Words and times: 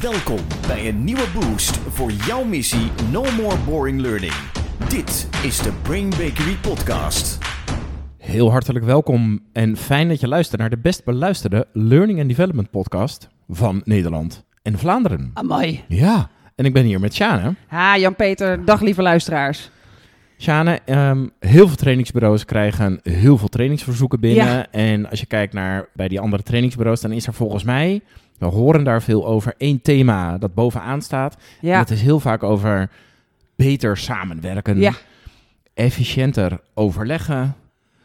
Welkom 0.00 0.38
bij 0.66 0.88
een 0.88 1.04
nieuwe 1.04 1.26
boost 1.34 1.76
voor 1.76 2.10
jouw 2.10 2.44
missie 2.44 2.90
No 3.10 3.22
More 3.22 3.56
Boring 3.66 4.00
Learning. 4.00 4.32
Dit 4.88 5.28
is 5.42 5.58
de 5.58 5.72
Brain 5.82 6.08
Bakery 6.10 6.56
Podcast. 6.62 7.38
Heel 8.18 8.50
hartelijk 8.50 8.84
welkom 8.84 9.40
en 9.52 9.76
fijn 9.76 10.08
dat 10.08 10.20
je 10.20 10.28
luistert 10.28 10.60
naar 10.60 10.70
de 10.70 10.78
best 10.78 11.04
beluisterde 11.04 11.66
Learning 11.72 12.18
and 12.20 12.28
Development 12.28 12.70
podcast 12.70 13.28
van 13.48 13.80
Nederland 13.84 14.44
en 14.62 14.78
Vlaanderen. 14.78 15.30
Amai. 15.34 15.84
Ja, 15.88 16.30
en 16.54 16.64
ik 16.64 16.72
ben 16.72 16.84
hier 16.84 17.00
met 17.00 17.14
Sjane. 17.14 17.54
Ha, 17.66 17.98
Jan-Peter. 17.98 18.64
Dag 18.64 18.80
lieve 18.80 19.02
luisteraars. 19.02 19.70
Sjane, 20.38 20.80
ehm, 20.84 21.26
heel 21.40 21.66
veel 21.66 21.76
trainingsbureaus 21.76 22.44
krijgen 22.44 23.00
heel 23.02 23.38
veel 23.38 23.48
trainingsverzoeken 23.48 24.20
binnen. 24.20 24.46
Ja. 24.46 24.66
En 24.70 25.10
als 25.10 25.20
je 25.20 25.26
kijkt 25.26 25.52
naar 25.52 25.88
bij 25.94 26.08
die 26.08 26.20
andere 26.20 26.42
trainingsbureaus, 26.42 27.00
dan 27.00 27.12
is 27.12 27.26
er 27.26 27.34
volgens 27.34 27.64
mij, 27.64 28.02
we 28.38 28.46
horen 28.46 28.84
daar 28.84 29.02
veel 29.02 29.26
over, 29.26 29.54
één 29.56 29.82
thema 29.82 30.38
dat 30.38 30.54
bovenaan 30.54 31.02
staat. 31.02 31.34
En 31.34 31.68
Ja, 31.68 31.78
dat 31.78 31.90
is 31.90 32.02
heel 32.02 32.20
vaak 32.20 32.42
over 32.42 32.90
beter 33.56 33.96
samenwerken, 33.96 34.80
Ja. 34.80 34.92
efficiënter 35.74 36.60
overleggen, 36.74 37.54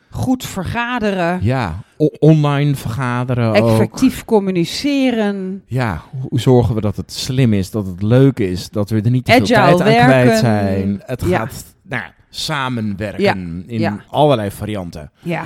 goed 0.09 0.45
vergaderen, 0.45 1.39
ja, 1.41 1.79
online 2.19 2.75
vergaderen 2.75 3.47
ook. 3.49 3.69
effectief 3.69 4.25
communiceren. 4.25 5.63
Ja, 5.65 6.01
hoe 6.29 6.39
zorgen 6.39 6.75
we 6.75 6.81
dat 6.81 6.95
het 6.97 7.11
slim 7.11 7.53
is, 7.53 7.71
dat 7.71 7.87
het 7.87 8.01
leuk 8.01 8.39
is, 8.39 8.69
dat 8.69 8.89
we 8.89 9.01
er 9.01 9.09
niet 9.11 9.25
te 9.25 9.31
veel 9.31 9.45
tijd 9.45 9.81
aan 9.81 10.05
kwijt 10.05 10.37
zijn. 10.39 11.01
Het 11.05 11.21
Ja. 11.25 11.37
gaat 11.37 11.75
nou, 11.81 12.03
samenwerken 12.29 13.63
in 13.67 14.01
allerlei 14.09 14.51
varianten. 14.51 15.11
Ja. 15.19 15.43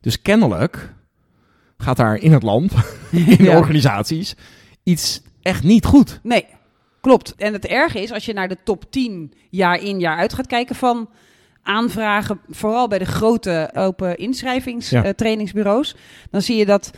Dus 0.00 0.22
kennelijk 0.22 0.94
gaat 1.78 1.96
daar 1.96 2.16
in 2.16 2.32
het 2.32 2.42
land, 2.42 2.72
in 3.10 3.24
de 3.36 3.42
Ja. 3.42 3.56
organisaties, 3.56 4.34
iets 4.82 5.22
echt 5.42 5.62
niet 5.62 5.84
goed. 5.84 6.20
Nee, 6.22 6.46
klopt. 7.00 7.34
En 7.36 7.52
het 7.52 7.66
erge 7.66 8.02
is, 8.02 8.12
als 8.12 8.24
je 8.24 8.32
naar 8.32 8.48
de 8.48 8.56
top 8.64 8.90
10 8.90 9.32
jaar 9.50 9.82
in 9.82 10.00
jaar 10.00 10.16
uit 10.16 10.32
gaat 10.32 10.46
kijken 10.46 10.74
van 10.76 11.08
aanvragen, 11.62 12.40
vooral 12.48 12.88
bij 12.88 12.98
de 12.98 13.04
grote 13.06 13.70
open 13.74 14.08
Ja. 14.08 14.16
inschrijvingstrainingsbureaus, 14.16 15.96
dan 16.30 16.42
zie 16.42 16.56
je 16.56 16.66
dat 16.66 16.90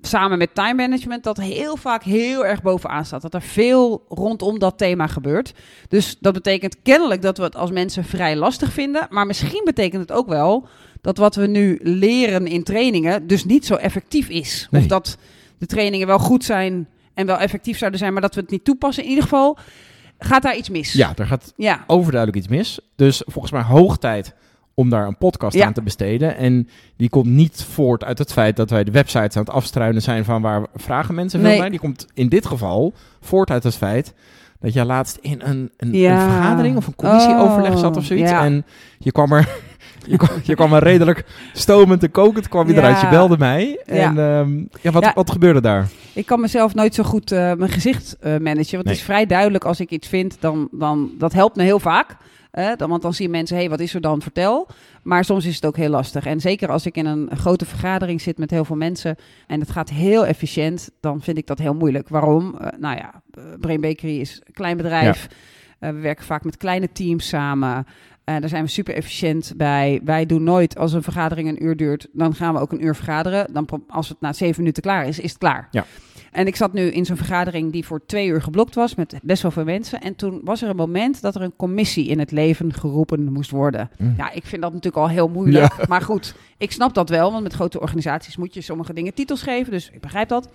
samen 0.00 0.38
met 0.38 0.54
time 0.54 0.74
management 0.74 1.24
dat 1.24 1.36
heel 1.36 1.76
vaak 1.76 2.02
heel 2.02 2.46
erg 2.46 2.62
bovenaan 2.62 3.04
staat. 3.04 3.22
Dat 3.22 3.34
er 3.34 3.42
veel 3.42 4.04
rondom 4.08 4.58
dat 4.58 4.78
thema 4.78 5.06
gebeurt. 5.06 5.52
Dus 5.88 6.16
dat 6.20 6.32
betekent 6.32 6.76
kennelijk 6.82 7.22
dat 7.22 7.38
we 7.38 7.44
het 7.44 7.56
als 7.56 7.70
mensen 7.70 8.04
vrij 8.04 8.36
lastig 8.36 8.72
vinden. 8.72 9.06
Maar 9.10 9.26
misschien 9.26 9.62
betekent 9.64 10.00
het 10.02 10.12
ook 10.12 10.28
wel 10.28 10.66
dat 11.02 11.16
wat 11.16 11.34
we 11.34 11.46
nu 11.46 11.78
leren 11.82 12.46
in 12.46 12.62
trainingen 12.62 13.26
dus 13.26 13.44
niet 13.44 13.66
zo 13.66 13.74
effectief 13.74 14.28
is. 14.28 14.68
Nee. 14.70 14.82
Of 14.82 14.86
dat 14.88 15.16
de 15.58 15.66
trainingen 15.66 16.06
wel 16.06 16.18
goed 16.18 16.44
zijn 16.44 16.88
en 17.14 17.26
wel 17.26 17.38
effectief 17.38 17.78
zouden 17.78 17.98
zijn, 18.00 18.12
maar 18.12 18.22
dat 18.22 18.34
we 18.34 18.40
het 18.40 18.50
niet 18.50 18.64
toepassen. 18.64 19.02
In 19.02 19.08
ieder 19.08 19.24
geval 19.24 19.58
gaat 20.18 20.42
daar 20.42 20.56
iets 20.56 20.68
mis. 20.70 20.92
Ja, 20.92 21.12
er 21.16 21.26
gaat 21.26 21.52
Ja, 21.56 21.84
overduidelijk 21.86 22.38
iets 22.44 22.48
mis. 22.54 22.80
Dus 22.96 23.22
volgens 23.26 23.52
mij 23.52 23.62
hoog 23.62 23.98
tijd 23.98 24.34
om 24.74 24.90
daar 24.90 25.06
een 25.06 25.18
podcast 25.18 25.56
Ja. 25.56 25.66
aan 25.66 25.72
te 25.72 25.82
besteden. 25.82 26.36
En 26.36 26.68
die 26.96 27.08
komt 27.08 27.26
niet 27.26 27.62
voort 27.70 28.04
uit 28.04 28.18
het 28.18 28.32
feit 28.32 28.56
dat 28.56 28.70
wij 28.70 28.84
de 28.84 28.90
websites 28.90 29.36
aan 29.36 29.42
het 29.44 29.50
afstruinen 29.52 30.02
zijn 30.02 30.24
van 30.24 30.42
waar 30.42 30.66
vragen 30.74 31.14
mensen 31.14 31.40
veel 31.40 31.48
Nee. 31.48 31.58
naar. 31.58 31.70
Die 31.70 31.78
komt 31.80 32.06
in 32.14 32.28
dit 32.28 32.46
geval 32.46 32.92
voort 33.20 33.50
uit 33.50 33.62
het 33.62 33.76
feit 33.76 34.14
dat 34.60 34.72
je 34.72 34.84
laatst 34.84 35.16
in 35.20 35.40
een, 35.44 35.70
een, 35.76 35.92
Ja. 35.94 36.24
een 36.24 36.30
vergadering 36.30 36.76
of 36.76 36.86
een 36.86 36.94
commissieoverleg 36.96 37.78
zat 37.78 37.96
of 37.96 38.04
zoiets. 38.04 38.30
En 38.30 38.64
je 38.98 39.12
kwam 39.12 39.32
er... 39.32 39.48
Je 40.06 40.16
kwam, 40.16 40.28
je 40.42 40.54
kwam 40.54 40.72
er 40.72 40.82
redelijk 40.82 41.24
stomend 41.52 42.02
en 42.02 42.10
kokend 42.10 42.48
kwam 42.48 42.66
je 42.66 42.72
Ja. 42.72 42.78
eruit. 42.78 43.00
Je 43.00 43.08
belde 43.08 43.38
mij. 43.38 43.80
En 43.86 44.18
ehm, 44.18 44.58
ja, 44.80 44.90
wat, 44.90 45.02
Ja. 45.04 45.12
wat 45.14 45.30
gebeurde 45.30 45.60
daar? 45.60 45.88
Ik 46.14 46.26
kan 46.26 46.40
mezelf 46.40 46.74
nooit 46.74 46.94
zo 46.94 47.02
goed 47.02 47.32
eh, 47.32 47.38
mijn 47.54 47.70
gezicht 47.70 48.16
eh, 48.20 48.30
managen. 48.30 48.54
Want 48.54 48.70
Nee. 48.70 48.78
het 48.82 48.92
is 48.92 49.02
vrij 49.02 49.26
duidelijk 49.26 49.64
als 49.64 49.80
ik 49.80 49.90
iets 49.90 50.08
vind, 50.08 50.36
dan, 50.40 50.68
dan 50.72 51.10
dat 51.18 51.32
helpt 51.32 51.56
me 51.56 51.62
heel 51.62 51.80
vaak. 51.80 52.16
Eh, 52.50 52.70
dan, 52.76 52.88
want 52.88 53.02
dan 53.02 53.14
zien 53.14 53.30
mensen, 53.30 53.54
hé, 53.56 53.62
hey, 53.62 53.70
wat 53.70 53.80
is 53.80 53.94
er 53.94 54.00
dan? 54.00 54.22
Vertel. 54.22 54.68
Maar 55.02 55.24
soms 55.24 55.44
is 55.46 55.54
het 55.54 55.66
ook 55.66 55.76
heel 55.76 55.88
lastig. 55.90 56.26
En 56.26 56.40
zeker 56.40 56.68
als 56.70 56.86
ik 56.86 56.96
in 56.96 57.06
een 57.06 57.28
grote 57.36 57.66
vergadering 57.66 58.20
zit 58.20 58.38
met 58.38 58.50
heel 58.50 58.64
veel 58.64 58.76
mensen 58.76 59.16
en 59.46 59.60
het 59.60 59.70
gaat 59.70 59.90
heel 59.90 60.26
efficiënt, 60.26 60.90
dan 61.00 61.20
vind 61.22 61.38
ik 61.38 61.46
dat 61.46 61.58
heel 61.58 61.74
moeilijk. 61.74 62.08
Waarom? 62.08 62.54
Eh, 62.60 62.66
nou 62.78 62.96
ja, 62.96 63.22
Brain 63.60 63.80
Bakery 63.80 64.20
is 64.20 64.40
een 64.46 64.52
klein 64.52 64.76
bedrijf. 64.76 65.26
We 65.78 65.92
werken 65.92 66.24
vaak 66.24 66.44
met 66.44 66.56
kleine 66.56 66.92
teams 66.92 67.28
samen. 67.28 67.86
Eh, 68.24 68.40
daar 68.40 68.48
zijn 68.48 68.64
we 68.64 68.70
super 68.70 68.94
efficiënt 68.94 69.52
bij. 69.56 70.00
Wij 70.04 70.26
doen 70.26 70.42
nooit, 70.42 70.78
als 70.78 70.92
een 70.92 71.02
vergadering 71.02 71.48
een 71.48 71.64
uur 71.64 71.76
duurt, 71.76 72.08
dan 72.12 72.34
gaan 72.34 72.54
we 72.54 72.60
ook 72.60 72.72
een 72.72 72.84
uur 72.84 72.94
vergaderen. 72.94 73.52
Dan, 73.52 73.68
als 73.88 74.08
het 74.08 74.20
na 74.20 74.32
zeven 74.32 74.58
minuten 74.58 74.82
klaar 74.82 75.06
is, 75.06 75.18
is 75.18 75.30
het 75.30 75.38
klaar. 75.38 75.68
Ja. 75.70 75.84
En 76.32 76.46
ik 76.46 76.56
zat 76.56 76.72
nu 76.72 76.82
in 76.82 77.04
zo'n 77.04 77.16
vergadering 77.16 77.72
die 77.72 77.86
voor 77.86 78.06
twee 78.06 78.26
uur 78.26 78.42
geblokt 78.42 78.74
was 78.74 78.94
met 78.94 79.14
best 79.22 79.42
wel 79.42 79.50
veel 79.50 79.64
mensen. 79.64 80.00
En 80.00 80.16
toen 80.16 80.40
was 80.44 80.62
er 80.62 80.68
een 80.68 80.76
moment 80.76 81.20
dat 81.20 81.34
er 81.34 81.42
een 81.42 81.56
commissie 81.56 82.06
in 82.06 82.18
het 82.18 82.30
leven 82.30 82.72
geroepen 82.72 83.32
moest 83.32 83.50
worden. 83.50 83.90
Mm. 83.98 84.14
Ja, 84.16 84.30
ik 84.30 84.46
vind 84.46 84.62
dat 84.62 84.72
natuurlijk 84.72 85.02
al 85.02 85.08
heel 85.08 85.28
moeilijk. 85.28 85.88
Maar 85.88 86.02
goed, 86.02 86.34
ik 86.56 86.72
snap 86.72 86.94
dat 86.94 87.08
wel, 87.08 87.30
want 87.30 87.42
met 87.42 87.52
grote 87.52 87.80
organisaties 87.80 88.36
moet 88.36 88.54
je 88.54 88.60
sommige 88.60 88.92
dingen 88.92 89.14
titels 89.14 89.42
geven. 89.42 89.72
Dus 89.72 89.90
ik 89.90 90.00
begrijp 90.00 90.28
dat. 90.28 90.48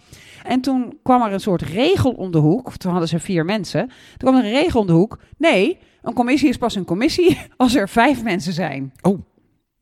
En 0.44 0.62
toen 0.62 0.98
kwam 1.04 1.22
er 1.22 1.34
een 1.34 1.40
soort 1.40 1.62
regel 1.62 2.12
om 2.12 2.32
de 2.32 2.38
hoek. 2.38 2.78
Toen 2.78 2.92
hadden 2.92 3.10
ze 3.10 3.20
vier 3.20 3.46
mensen. 3.46 3.88
Toen 3.88 4.30
kwam 4.30 4.36
er 4.36 4.46
een 4.46 4.62
regel 4.62 4.80
om 4.80 4.88
de 4.88 4.94
hoek. 4.94 5.20
Nee, 5.38 5.78
een 6.02 6.14
commissie 6.14 6.50
is 6.50 6.58
pas 6.58 6.76
een 6.76 6.86
commissie 6.86 7.38
als 7.58 7.76
er 7.76 7.90
vijf 7.90 8.24
mensen 8.24 8.54
zijn. 8.54 8.94
Oh, 9.02 9.20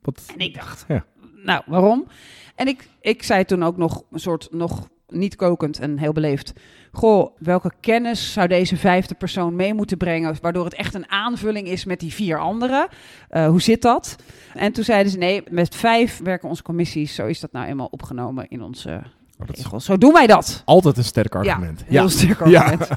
wat... 0.02 0.24
En 0.34 0.40
ik 0.46 0.56
dacht, 0.56 0.86
Ja. 0.88 1.06
nou, 1.44 1.62
waarom? 1.66 2.08
En 2.56 2.68
ik, 2.68 2.90
ik 3.02 3.24
zei 3.24 3.46
toen 3.46 3.64
ook 3.64 3.78
nog 3.78 4.04
een 4.12 4.20
soort, 4.20 4.48
nog 4.52 4.88
niet 5.08 5.36
kokend 5.36 5.80
en 5.80 5.98
heel 5.98 6.14
beleefd. 6.14 6.54
Goh, 6.92 7.36
welke 7.40 7.72
kennis 7.80 8.34
zou 8.34 8.48
deze 8.48 8.78
vijfde 8.78 9.16
persoon 9.16 9.56
mee 9.56 9.74
moeten 9.74 9.98
brengen, 9.98 10.36
waardoor 10.42 10.64
het 10.66 10.74
echt 10.74 10.94
een 10.94 11.10
aanvulling 11.12 11.68
is 11.68 11.86
met 11.86 12.00
die 12.00 12.14
vier 12.14 12.40
anderen? 12.40 12.88
Eh, 13.30 13.48
hoe 13.48 13.62
zit 13.62 13.82
dat? 13.82 14.16
En 14.54 14.72
toen 14.72 14.84
zeiden 14.84 15.12
ze, 15.12 15.18
nee, 15.18 15.44
met 15.50 15.76
vijf 15.76 16.20
werken 16.24 16.50
onze 16.50 16.64
commissies. 16.64 17.16
Zo 17.16 17.26
is 17.26 17.40
dat 17.40 17.52
nou 17.52 17.68
eenmaal 17.68 17.88
opgenomen 17.92 18.48
in 18.50 18.62
onze 18.62 19.04
Oh, 19.40 19.48
is. 19.78 19.86
Zo 19.86 19.98
doen 19.98 20.14
wij 20.14 20.28
dat. 20.28 20.62
altijd 20.66 20.98
een 20.98 21.04
sterk 21.04 21.36
argument. 21.36 21.84
Ja, 21.90 22.00
heel 22.00 22.10
sterk 22.10 22.46
Ja. 22.48 22.62
argument. 22.64 22.90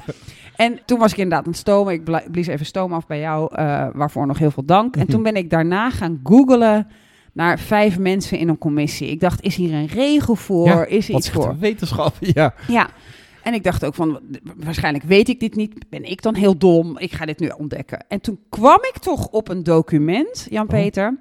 En 0.55 0.79
toen 0.85 0.99
was 0.99 1.11
ik 1.11 1.17
inderdaad 1.17 1.45
aan 1.45 1.51
het 1.51 1.59
stomen. 1.59 1.93
Ik 1.93 2.31
blies 2.31 2.47
even 2.47 2.65
stoom 2.65 2.93
af 2.93 3.07
bij 3.07 3.19
jou, 3.19 3.55
eh, 3.55 3.87
waarvoor 3.93 4.27
nog 4.27 4.37
heel 4.37 4.51
veel 4.51 4.65
dank. 4.65 4.95
En 4.95 5.07
toen 5.07 5.23
ben 5.23 5.35
ik 5.35 5.49
daarna 5.49 5.89
gaan 5.89 6.19
googelen 6.23 6.87
naar 7.33 7.59
vijf 7.59 7.97
mensen 7.99 8.37
in 8.37 8.49
een 8.49 8.57
commissie. 8.57 9.09
Ik 9.09 9.19
dacht, 9.19 9.41
is 9.41 9.55
hier 9.55 9.73
een 9.73 9.85
regel 9.87 10.35
voor? 10.35 10.65
Ja, 10.67 10.85
is 10.85 11.09
er 11.09 11.15
iets 11.15 11.29
voor? 11.29 11.55
wetenschap? 11.59 12.15
Ja. 12.33 12.53
Ja. 12.67 12.89
En 13.43 13.53
ik 13.53 13.63
dacht 13.63 13.85
ook 13.85 13.95
van, 13.95 14.19
waarschijnlijk 14.55 15.03
weet 15.03 15.29
ik 15.29 15.39
dit 15.39 15.55
niet. 15.55 15.89
Ben 15.89 16.03
ik 16.03 16.21
dan 16.21 16.35
heel 16.35 16.57
dom? 16.57 16.97
Ik 16.97 17.11
ga 17.13 17.25
dit 17.25 17.39
nu 17.39 17.47
ontdekken. 17.57 18.05
En 18.07 18.21
toen 18.21 18.39
kwam 18.49 18.77
ik 18.93 18.97
toch 19.01 19.27
op 19.27 19.49
een 19.49 19.63
document, 19.63 20.47
Jan-Peter. 20.49 21.19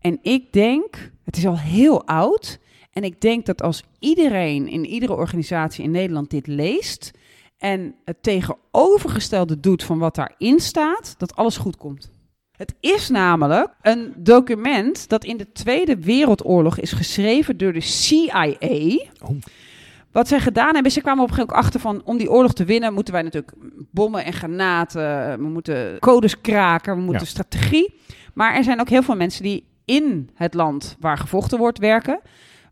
En 0.00 0.18
ik 0.22 0.52
denk, 0.52 1.10
het 1.24 1.36
is 1.36 1.46
al 1.46 1.58
heel 1.58 2.06
oud. 2.06 2.58
En 2.92 3.04
ik 3.04 3.20
denk 3.20 3.46
dat 3.46 3.62
als 3.62 3.82
iedereen 3.98 4.68
in 4.68 4.84
iedere 4.84 5.14
organisatie 5.14 5.84
in 5.84 5.90
Nederland 5.90 6.30
dit 6.30 6.46
leest... 6.46 7.10
en 7.58 7.94
het 8.04 8.22
tegenovergestelde 8.22 9.60
doet 9.60 9.82
van 9.82 9.98
wat 9.98 10.14
daarin 10.14 10.60
staat, 10.60 11.14
dat 11.18 11.36
alles 11.36 11.56
goed 11.56 11.76
komt. 11.76 12.10
Het 12.56 12.74
is 12.80 13.08
namelijk 13.08 13.68
een 13.82 14.12
document 14.16 15.08
dat 15.08 15.24
in 15.24 15.36
de 15.36 15.52
Tweede 15.52 15.96
Wereldoorlog 15.96 16.78
is 16.78 16.92
geschreven 16.92 17.56
door 17.56 17.72
de 17.72 17.80
CIA... 17.80 18.46
Oh. 19.22 19.30
Wat 20.12 20.28
zij 20.28 20.40
gedaan 20.40 20.64
hebben, 20.64 20.84
is 20.84 20.94
ze 20.94 21.00
kwamen 21.00 21.22
op 21.22 21.28
een 21.28 21.34
gegeven 21.34 21.56
moment 21.56 21.74
achter 21.74 21.80
van... 21.80 22.02
om 22.04 22.18
die 22.18 22.30
oorlog 22.30 22.52
te 22.52 22.64
winnen 22.64 22.94
moeten 22.94 23.14
wij 23.14 23.22
natuurlijk 23.22 23.52
bommen 23.90 24.24
en 24.24 24.32
granaten... 24.32 25.38
we 25.38 25.48
moeten 25.48 25.98
codes 25.98 26.40
kraken, 26.40 26.94
we 26.94 27.00
moeten 27.00 27.22
Ja. 27.22 27.28
strategie. 27.28 27.94
Maar 28.34 28.54
er 28.54 28.64
zijn 28.64 28.80
ook 28.80 28.88
heel 28.88 29.02
veel 29.02 29.16
mensen 29.16 29.42
die 29.42 29.64
in 29.84 30.30
het 30.34 30.54
land 30.54 30.96
waar 31.00 31.18
gevochten 31.18 31.58
wordt 31.58 31.78
werken... 31.78 32.20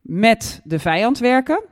met 0.03 0.61
de 0.65 0.79
vijand 0.79 1.19
werken. 1.19 1.65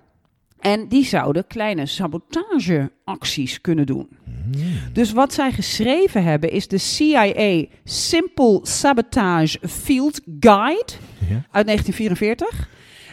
En 0.61 0.89
die 0.89 1.05
zouden 1.05 1.47
kleine 1.47 1.87
sabotageacties 1.87 3.61
kunnen 3.61 3.87
doen. 3.87 4.09
Dus 4.93 5.13
wat 5.13 5.33
zij 5.33 5.53
geschreven 5.53 6.25
hebben 6.25 6.51
is 6.51 6.69
de 6.69 6.79
CIA 6.79 7.65
Simple 7.85 8.61
Sabotage 8.63 9.59
Field 9.69 10.21
Guide 10.41 10.93
Ja. 11.29 11.47
uit 11.51 11.67
1944. 11.67 12.69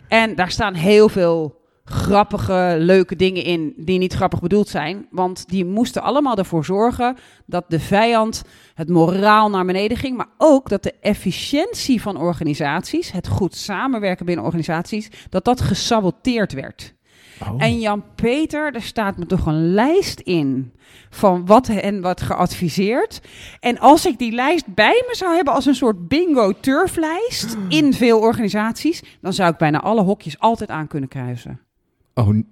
En 0.07 0.36
daar 0.36 0.51
staan 0.51 0.74
heel 0.74 1.10
veel 1.10 1.62
grappige, 1.85 2.75
leuke 2.80 3.15
dingen 3.15 3.44
in 3.44 3.74
die 3.77 4.00
niet 4.00 4.13
grappig 4.13 4.39
bedoeld 4.39 4.68
zijn. 4.68 5.07
Want 5.12 5.50
die 5.50 5.65
moesten 5.65 6.01
allemaal 6.01 6.38
ervoor 6.38 6.65
zorgen 6.65 7.18
dat 7.45 7.65
de 7.68 7.80
vijand 7.80 8.44
het 8.74 8.89
moraal 8.89 9.50
naar 9.50 9.65
beneden 9.65 9.97
ging. 9.97 10.18
Maar 10.18 10.30
ook 10.38 10.69
dat 10.69 10.83
de 10.83 10.94
efficiëntie 11.01 12.01
van 12.01 12.18
organisaties, 12.18 13.12
het 13.12 13.27
goed 13.27 13.56
samenwerken 13.56 14.25
binnen 14.25 14.45
organisaties, 14.45 15.09
dat 15.30 15.45
dat 15.45 15.62
gesaboteerd 15.62 16.53
werd. 16.53 16.94
Oh. 17.41 17.63
En 17.63 17.80
Jan-Peter, 17.80 18.75
er 18.75 18.81
staat 18.81 19.18
me 19.18 19.25
toch 19.25 19.45
een 19.45 19.74
lijst 19.74 20.19
in 20.19 20.74
van 21.09 21.45
wat 21.45 21.68
en 21.68 22.01
wat 22.01 22.21
geadviseerd. 22.21 23.21
En 23.59 23.80
als 23.80 24.06
ik 24.06 24.18
die 24.18 24.31
lijst 24.31 24.74
bij 24.74 25.03
me 25.07 25.15
zou 25.15 25.35
hebben 25.35 25.53
als 25.53 25.65
een 25.65 25.75
soort 25.75 26.07
bingo-turflijst 26.07 27.57
in 27.69 27.94
veel 27.94 28.19
organisaties, 28.19 29.03
dan 29.21 29.33
zou 29.33 29.51
ik 29.51 29.57
bijna 29.57 29.81
alle 29.81 30.01
hokjes 30.01 30.39
altijd 30.39 30.69
aan 30.69 30.88
kunnen 30.88 31.09
kruisen. 31.09 31.59
Oh, 32.13 32.27
En, 32.27 32.45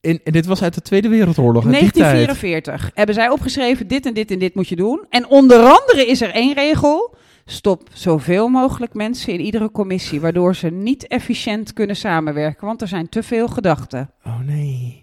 en 0.00 0.32
dit 0.32 0.46
was 0.46 0.62
uit 0.62 0.74
de 0.74 0.80
Tweede 0.80 1.08
Wereldoorlog. 1.08 1.64
uit 1.64 1.72
die 1.72 1.90
tijd. 1.90 1.94
1944 1.94 2.90
hebben 2.94 3.14
zij 3.14 3.28
opgeschreven, 3.28 3.86
dit 3.86 4.06
en 4.06 4.14
dit 4.14 4.30
en 4.30 4.38
dit 4.38 4.54
moet 4.54 4.68
je 4.68 4.76
doen. 4.76 5.04
En 5.08 5.26
onder 5.28 5.58
andere 5.58 6.06
is 6.06 6.20
er 6.20 6.30
één 6.30 6.54
regel. 6.54 7.14
Stop 7.44 7.88
zoveel 7.92 8.48
mogelijk 8.48 8.94
mensen 8.94 9.32
in 9.32 9.40
iedere 9.40 9.70
commissie, 9.70 10.20
waardoor 10.20 10.54
ze 10.56 10.68
niet 10.68 11.06
efficiënt 11.06 11.72
kunnen 11.72 11.96
samenwerken, 11.96 12.66
want 12.66 12.82
er 12.82 12.88
zijn 12.88 13.08
te 13.08 13.22
veel 13.22 13.48
gedachten. 13.48 14.10
Oh 14.24 14.38
nee. 14.46 15.02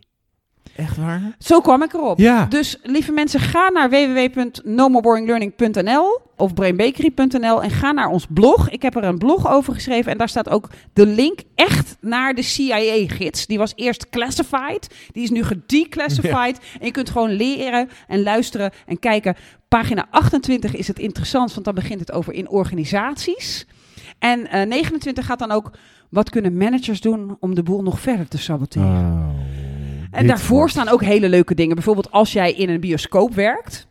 Echt 0.75 0.97
waar? 0.97 1.35
Zo 1.39 1.61
kwam 1.61 1.83
ik 1.83 1.93
erop. 1.93 2.19
Ja. 2.19 2.45
Dus 2.45 2.77
lieve 2.83 3.11
mensen, 3.11 3.39
ga 3.39 3.69
naar 3.69 3.89
www.nomoboringlearning.nl 3.89 6.19
of 6.37 6.53
brainbakery.nl 6.53 7.63
en 7.63 7.69
ga 7.69 7.91
naar 7.91 8.07
ons 8.07 8.25
blog. 8.29 8.69
Ik 8.69 8.81
heb 8.81 8.95
er 8.95 9.03
een 9.03 9.17
blog 9.17 9.51
over 9.51 9.73
geschreven 9.73 10.11
en 10.11 10.17
daar 10.17 10.29
staat 10.29 10.49
ook 10.49 10.69
de 10.93 11.05
link 11.05 11.39
echt 11.55 11.97
naar 12.01 12.33
de 12.33 12.41
CIA-gids. 12.41 13.45
Die 13.45 13.57
was 13.57 13.73
eerst 13.75 14.09
classified, 14.09 14.89
die 15.11 15.23
is 15.23 15.29
nu 15.29 15.43
gedeclassified. 15.43 16.59
En 16.79 16.85
je 16.85 16.91
kunt 16.91 17.09
gewoon 17.09 17.31
leren 17.31 17.89
en 18.07 18.23
luisteren 18.23 18.71
en 18.85 18.99
kijken. 18.99 19.35
Pagina 19.67 20.07
28 20.09 20.75
is 20.75 20.87
het 20.87 20.99
interessant, 20.99 21.53
want 21.53 21.65
dan 21.65 21.75
begint 21.75 21.99
het 21.99 22.11
over 22.11 22.33
in 22.33 22.49
organisaties. 22.49 23.67
En 24.19 24.47
eh, 24.47 24.67
29 24.67 25.25
gaat 25.25 25.39
dan 25.39 25.51
ook, 25.51 25.71
wat 26.09 26.29
kunnen 26.29 26.57
managers 26.57 27.01
doen 27.01 27.37
om 27.39 27.55
de 27.55 27.63
boel 27.63 27.81
nog 27.81 27.99
verder 27.99 28.27
te 28.27 28.37
saboteren? 28.37 28.87
Oh, 28.87 29.29
En 30.13 30.27
daarvoor 30.27 30.57
wordt- 30.57 30.71
staan 30.71 30.87
ook 30.87 31.03
hele 31.03 31.29
leuke 31.29 31.55
dingen. 31.55 31.75
Bijvoorbeeld 31.75 32.11
als 32.11 32.33
jij 32.33 32.53
in 32.53 32.69
een 32.69 32.79
bioscoop 32.79 33.33
werkt 33.33 33.87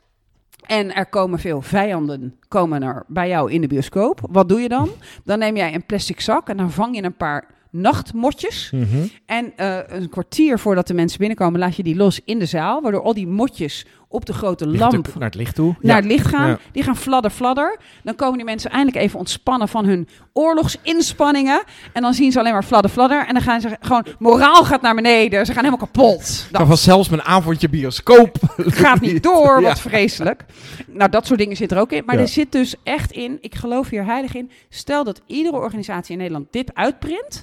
en 0.67 0.95
er 0.95 1.07
komen 1.07 1.39
veel 1.39 1.63
vijanden 1.63 2.35
komen 2.49 2.83
er 2.83 3.05
bij 3.07 3.29
jou 3.29 3.53
in 3.53 3.61
de 3.61 3.67
bioscoop. 3.67 4.21
Wat 4.31 4.49
doe 4.49 4.61
je 4.61 4.69
dan? 4.69 4.89
Dan 5.25 5.39
neem 5.39 5.57
jij 5.57 5.75
een 5.75 5.87
plastic 5.87 6.21
zak 6.21 6.49
en 6.49 6.57
dan 6.57 6.71
vang 6.71 6.97
je 6.97 7.03
een 7.03 7.17
paar 7.17 7.45
nachtmotjes. 7.71 8.71
Mhm. 8.71 9.07
En 9.27 9.53
eh, 9.57 9.79
een 9.87 10.09
kwartier 10.09 10.59
voordat 10.59 10.87
de 10.87 10.95
mensen 10.95 11.19
binnenkomen 11.19 11.61
laat 11.61 11.77
je 11.77 11.83
die 11.83 11.97
los 11.97 12.21
in 12.25 12.39
de 12.39 12.47
zaal. 12.47 12.83
Waardoor 12.83 13.03
al 13.03 13.15
die 13.15 13.27
motjes 13.27 13.87
op 14.13 14.27
de 14.27 14.33
grote 14.33 14.67
lamp 14.67 15.07
naar 15.15 15.25
het 15.25 15.35
licht 15.35 15.55
toe. 15.55 15.75
naar 15.81 15.97
Ja. 15.97 16.03
het 16.03 16.05
licht 16.13 16.27
gaan. 16.27 16.49
Ja. 16.49 16.59
Die 16.73 16.83
gaan 16.83 16.97
fladder, 16.97 17.31
fladder. 17.31 17.79
Dan 18.03 18.15
komen 18.15 18.37
die 18.37 18.45
mensen 18.45 18.71
eindelijk 18.71 19.05
even 19.05 19.19
ontspannen 19.19 19.69
van 19.69 19.85
hun 19.85 20.09
oorlogsinspanningen. 20.33 21.63
En 21.93 22.03
dan 22.03 22.15
zien 22.15 22.33
ze 22.33 22.39
alleen 22.39 22.53
maar 22.53 22.63
fladder, 22.65 22.91
fladder. 22.91 23.27
En 23.27 23.35
dan 23.35 23.43
gaan 23.43 23.61
ze 23.61 23.77
gewoon, 23.81 24.07
moraal 24.19 24.65
gaat 24.65 24.83
naar 24.83 24.95
beneden. 24.95 25.47
Ze 25.47 25.53
gaan 25.53 25.65
helemaal 25.65 25.87
kapot. 25.87 26.47
Dan 26.51 26.67
was 26.67 26.83
zelfs 26.83 27.09
mijn 27.09 27.23
avondje 27.23 27.69
bioscoop. 27.69 28.37
gaat 28.57 29.01
niet 29.01 29.23
door, 29.23 29.61
Ja. 29.61 29.69
wat 29.69 29.81
vreselijk. 29.81 30.45
Nou, 30.87 31.11
dat 31.11 31.27
soort 31.27 31.39
dingen 31.39 31.57
zit 31.57 31.73
er 31.73 31.79
ook 31.79 31.93
in. 31.93 32.03
Maar 32.07 32.19
er 32.19 32.29
zit 32.29 32.53
dus 32.53 32.75
echt 32.83 33.13
in, 33.13 33.39
ik 33.41 33.55
geloof 33.55 33.89
hier 33.89 34.05
heilig 34.05 34.35
in. 34.35 34.51
Stel 34.69 35.05
dat 35.05 35.21
iedere 35.27 35.57
organisatie 35.57 36.13
in 36.13 36.19
Nederland 36.19 36.47
dit 36.51 36.75
uitprint 36.75 37.43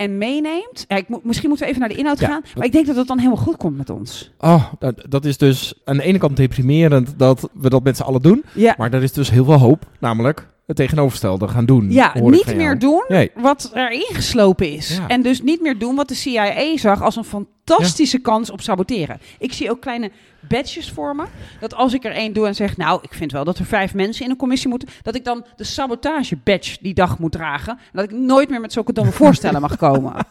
en 0.00 0.18
meeneemt. 0.18 0.84
Ja, 0.88 0.96
ik 0.96 1.06
misschien 1.24 1.48
moeten 1.48 1.66
we 1.66 1.72
even 1.72 1.80
naar 1.80 1.88
de 1.90 1.96
inhoud 1.98 2.18
Ja. 2.20 2.26
gaan. 2.26 2.40
Maar 2.56 2.66
ik 2.66 2.72
denk 2.72 2.86
dat 2.86 2.96
het 2.96 3.06
dan 3.06 3.18
helemaal 3.18 3.42
goed 3.44 3.56
komt 3.56 3.76
met 3.76 3.90
ons. 3.90 4.30
Oh, 4.38 4.64
dat, 4.78 4.94
dat 5.08 5.24
is 5.24 5.36
dus 5.38 5.74
aan 5.84 5.96
de 5.96 6.02
ene 6.02 6.18
kant 6.18 6.36
deprimerend 6.36 7.14
dat 7.18 7.48
we 7.52 7.70
dat 7.70 7.82
met 7.82 7.96
z'n 7.96 8.02
allen 8.02 8.22
doen. 8.22 8.44
Ja, 8.54 8.74
Maar 8.78 8.92
er 8.92 9.02
is 9.02 9.12
dus 9.12 9.30
heel 9.30 9.44
veel 9.44 9.58
hoop, 9.58 9.86
namelijk 9.98 10.48
het 10.70 10.78
tegenovergestelde 10.78 11.48
gaan 11.48 11.66
doen. 11.66 11.92
ja 11.92 12.12
niet 12.20 12.54
meer 12.56 12.78
doen 12.78 13.04
Nee. 13.08 13.30
wat 13.34 13.70
er 13.74 13.90
ingeslopen 13.90 14.72
is. 14.72 14.96
Ja. 14.96 15.08
En 15.08 15.22
dus 15.22 15.42
niet 15.42 15.60
meer 15.60 15.78
doen 15.78 15.94
wat 15.94 16.08
de 16.08 16.14
CIA 16.14 16.76
zag 16.76 17.02
als 17.02 17.16
een 17.16 17.24
fantastische 17.24 18.18
kans 18.18 18.50
op 18.50 18.60
saboteren. 18.60 19.20
Ik 19.38 19.52
zie 19.52 19.70
ook 19.70 19.80
kleine 19.80 20.10
badges 20.48 20.90
voor 20.90 21.16
me. 21.16 21.24
Dat 21.60 21.74
als 21.74 21.94
ik 21.94 22.04
er 22.04 22.12
één 22.12 22.32
doe 22.32 22.46
en 22.46 22.54
zeg, 22.54 22.76
nou, 22.76 22.98
ik 23.02 23.14
vind 23.14 23.32
wel 23.32 23.44
dat 23.44 23.58
er 23.58 23.64
vijf 23.64 23.94
mensen 23.94 24.24
in 24.24 24.30
een 24.30 24.36
commissie 24.36 24.68
moeten, 24.68 24.88
dat 25.02 25.14
ik 25.14 25.24
dan 25.24 25.44
de 25.56 25.64
sabotage 25.64 26.36
badge 26.44 26.76
die 26.80 26.94
dag 26.94 27.18
moet 27.18 27.32
dragen. 27.32 27.72
En 27.72 27.78
dat 27.92 28.04
ik 28.04 28.10
nooit 28.10 28.50
meer 28.50 28.60
met 28.60 28.72
zulke 28.72 28.92
domme 28.92 29.12
voorstellen 29.12 29.60
mag 29.60 29.76
komen. 29.76 30.12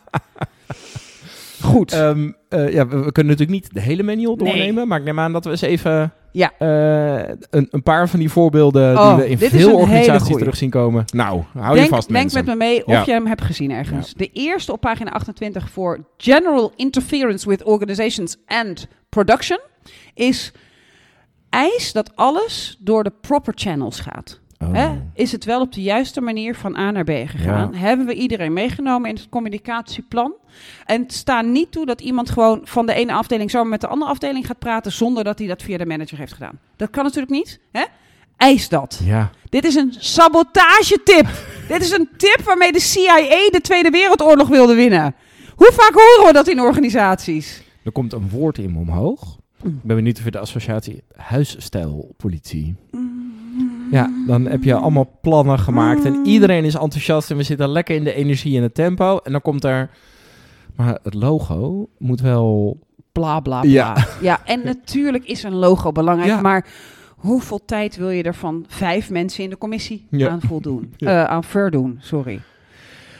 Goed. 1.61 1.91
Ehm, 1.93 2.31
eh, 2.49 2.73
ja, 2.73 2.87
we, 2.87 2.97
we 2.97 3.11
kunnen 3.11 3.37
natuurlijk 3.37 3.61
niet 3.63 3.73
de 3.73 3.81
hele 3.81 4.03
manual 4.03 4.35
Nee. 4.35 4.45
doornemen, 4.53 4.87
maar 4.87 4.99
ik 4.99 5.05
neem 5.05 5.19
aan 5.19 5.33
dat 5.33 5.43
we 5.43 5.49
eens 5.51 5.61
even 5.61 6.13
Ja. 6.31 6.51
eh, 6.57 7.35
een, 7.49 7.67
een 7.71 7.83
paar 7.83 8.09
van 8.09 8.19
die 8.19 8.29
voorbeelden 8.31 8.97
Oh, 8.97 9.07
die 9.15 9.23
we 9.23 9.29
in 9.29 9.37
veel 9.49 9.75
organisaties 9.75 10.37
terug 10.37 10.55
zien 10.55 10.69
komen. 10.69 11.03
Nou, 11.13 11.43
hou 11.53 11.73
je 11.73 11.79
denk, 11.79 11.89
vast 11.93 12.07
denk 12.07 12.19
mensen. 12.21 12.45
met 12.45 12.57
me 12.57 12.65
mee 12.65 12.85
of 12.85 12.93
Ja. 12.93 13.03
je 13.05 13.11
hem 13.11 13.27
hebt 13.27 13.41
gezien 13.41 13.71
ergens. 13.71 14.13
De 14.13 14.29
eerste 14.33 14.71
op 14.71 14.81
pagina 14.81 15.11
28 15.11 15.69
voor 15.69 15.99
General 16.17 16.73
Interference 16.75 17.49
with 17.49 17.63
Organizations 17.63 18.35
and 18.47 18.87
Production 19.09 19.59
is 20.13 20.51
eis 21.49 21.91
dat 21.91 22.15
alles 22.15 22.77
door 22.79 23.03
de 23.03 23.11
proper 23.21 23.53
channels 23.55 23.99
gaat. 23.99 24.38
Oh. 24.59 24.73
Hè? 24.73 24.89
Is 25.13 25.31
het 25.31 25.45
wel 25.45 25.61
op 25.61 25.73
de 25.73 25.81
juiste 25.81 26.21
manier 26.21 26.55
van 26.55 26.75
A 26.75 26.91
naar 26.91 27.03
B 27.03 27.11
gegaan? 27.25 27.73
Hebben 27.75 28.05
we 28.05 28.13
iedereen 28.13 28.53
meegenomen 28.53 29.09
in 29.09 29.15
het 29.15 29.29
communicatieplan? 29.29 30.33
En 30.85 31.01
het 31.01 31.13
staat 31.13 31.45
niet 31.45 31.71
toe 31.71 31.85
dat 31.85 32.01
iemand 32.01 32.29
gewoon 32.29 32.61
van 32.63 32.85
de 32.85 32.93
ene 32.93 33.13
afdeling 33.13 33.51
zomaar 33.51 33.69
met 33.69 33.81
de 33.81 33.87
andere 33.87 34.11
afdeling 34.11 34.45
gaat 34.45 34.59
praten 34.59 34.91
zonder 34.91 35.23
dat 35.23 35.39
hij 35.39 35.47
dat 35.47 35.61
via 35.61 35.77
de 35.77 35.85
manager 35.85 36.17
heeft 36.17 36.33
gedaan. 36.33 36.59
Dat 36.75 36.89
kan 36.89 37.03
natuurlijk 37.03 37.31
niet. 37.31 37.59
Hè? 37.71 37.83
Eis 38.37 38.69
dat. 38.69 39.01
Ja, 39.03 39.31
Dit 39.49 39.65
is 39.65 39.75
een 39.75 39.93
sabotagetip. 39.97 41.27
Dit 41.67 41.81
is 41.81 41.91
een 41.91 42.09
tip 42.17 42.41
waarmee 42.43 42.71
de 42.71 42.79
CIA 42.79 43.49
de 43.51 43.59
Tweede 43.61 43.89
Wereldoorlog 43.89 44.47
wilde 44.47 44.73
winnen. 44.73 45.15
Hoe 45.55 45.71
vaak 45.71 45.93
horen 45.93 46.27
we 46.27 46.33
dat 46.33 46.47
in 46.47 46.61
organisaties? 46.61 47.61
er 47.83 47.91
komt 47.91 48.13
een 48.13 48.29
woord 48.29 48.57
in 48.57 48.71
me 48.71 48.79
omhoog. 48.79 49.37
Mm. 49.63 49.69
Ik 49.69 49.83
ben 49.83 49.95
benieuwd 49.95 50.17
of 50.17 50.23
je 50.23 50.31
de 50.31 50.39
associatie 50.39 51.03
huisstijlpolitie. 51.15 52.75
Ja, 53.91 54.11
dan 54.27 54.45
heb 54.45 54.63
je 54.63 54.73
allemaal 54.75 55.17
plannen 55.21 55.59
gemaakt 55.59 56.05
en 56.05 56.25
iedereen 56.25 56.63
is 56.63 56.75
enthousiast 56.75 57.31
en 57.31 57.37
we 57.37 57.43
zitten 57.43 57.69
lekker 57.69 57.95
in 57.95 58.03
de 58.03 58.13
energie 58.13 58.57
en 58.57 58.63
het 58.63 58.73
tempo. 58.73 59.17
En 59.23 59.31
dan 59.31 59.41
komt 59.41 59.63
er, 59.63 59.89
maar 60.75 60.99
het 61.03 61.13
logo 61.13 61.89
moet 61.97 62.21
wel 62.21 62.79
Bla 63.11 63.39
bla 63.39 63.59
bla. 63.61 63.69
Ja. 63.71 64.07
Ja, 64.21 64.39
en 64.45 64.61
natuurlijk 64.63 65.25
is 65.25 65.43
een 65.43 65.55
logo 65.55 65.91
belangrijk, 65.91 66.29
Ja. 66.31 66.41
maar 66.41 66.65
hoeveel 67.15 67.65
tijd 67.65 67.95
wil 67.97 68.09
je 68.09 68.23
er 68.23 68.35
van 68.35 68.65
vijf 68.67 69.09
mensen 69.09 69.43
in 69.43 69.49
de 69.49 69.57
commissie 69.57 70.07
Ja. 70.09 70.29
aan 70.29 70.41
voldoen? 70.41 70.93
Ja. 70.97 71.23
Eh, 71.23 71.29
aan 71.31 71.43
verdoen, 71.43 71.97
sorry. 72.01 72.41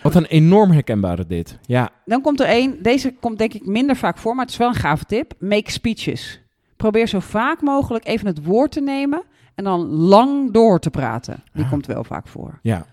Wat 0.03 0.15
een 0.15 0.25
enorm 0.25 0.71
herkenbare 0.71 1.25
dit. 1.27 1.57
Ja, 1.65 1.89
Dan 2.05 2.21
komt 2.21 2.39
er 2.39 2.45
één, 2.45 2.75
deze 2.83 3.13
komt 3.19 3.37
denk 3.37 3.53
ik 3.53 3.65
minder 3.65 3.95
vaak 3.95 4.17
voor, 4.17 4.35
maar 4.35 4.43
het 4.45 4.53
is 4.53 4.59
wel 4.59 4.67
een 4.67 4.73
gave 4.75 5.05
tip. 5.05 5.33
Make 5.39 5.71
speeches. 5.71 6.41
Probeer 6.77 7.07
zo 7.07 7.19
vaak 7.19 7.61
mogelijk 7.61 8.07
even 8.07 8.27
het 8.27 8.43
woord 8.45 8.71
te 8.71 8.81
nemen 8.81 9.21
en 9.59 9.65
dan 9.65 9.87
lang 9.89 10.51
door 10.53 10.79
te 10.79 10.89
praten. 10.89 11.43
Die 11.53 11.63
Ah. 11.63 11.69
komt 11.69 11.85
wel 11.85 12.03
vaak 12.03 12.27
voor. 12.27 12.59
ja. 12.61 12.85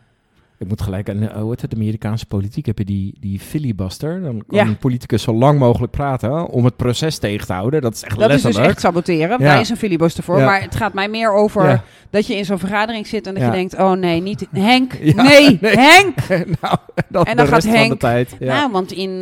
Ik 0.58 0.68
moet 0.68 0.82
gelijk 0.82 1.08
aan, 1.10 1.22
eh, 1.28 1.36
hoe 1.40 1.50
heet 1.50 1.60
het, 1.62 1.74
Amerikaanse 1.74 2.26
politiek, 2.26 2.66
heb 2.66 2.78
je 2.78 2.84
die, 2.84 3.16
die 3.20 3.40
filibuster. 3.40 4.20
Dan 4.20 4.44
kan 4.46 4.58
Ja. 4.58 4.64
een 4.66 4.78
politicus 4.78 5.22
zo 5.22 5.34
lang 5.34 5.58
mogelijk 5.58 5.92
praten 5.92 6.46
om 6.46 6.64
het 6.64 6.76
proces 6.76 7.18
tegen 7.18 7.46
te 7.46 7.52
houden. 7.52 7.80
Dat 7.80 7.94
is 7.94 8.02
echt 8.02 8.18
Dat 8.18 8.30
is 8.30 8.42
dus 8.42 8.56
echt 8.56 8.80
saboteren. 8.80 9.28
Ja. 9.28 9.36
Daar 9.44 9.60
is 9.60 9.68
een 9.68 9.76
filibuster 9.76 10.24
voor. 10.24 10.38
Ja. 10.38 10.44
Maar 10.44 10.60
het 10.62 10.74
gaat 10.74 10.92
mij 10.92 11.08
meer 11.08 11.32
over 11.32 11.82
dat 12.10 12.26
je 12.26 12.36
in 12.36 12.44
zo'n 12.44 12.58
vergering 12.58 13.06
zit 13.06 13.26
en 13.26 13.34
dat 13.34 13.42
je 13.44 13.50
denkt: 13.50 13.74
oh 13.78 13.92
nee, 13.92 14.20
niet 14.20 14.46
Henk. 14.50 14.98
Nee, 15.00 15.58
nee. 15.60 15.76
Henk. 15.76 16.28
nou, 16.60 16.76
dat 17.08 17.26
En 17.26 17.36
dan 17.36 17.46
gaat 17.46 17.62
van 17.62 17.72
de 17.72 17.78
Henk, 17.78 18.00
tijd. 18.00 18.36
Ja. 18.38 18.54
Nou, 18.58 18.70
want 18.72 18.92
in 18.92 19.10
eh, 19.10 19.18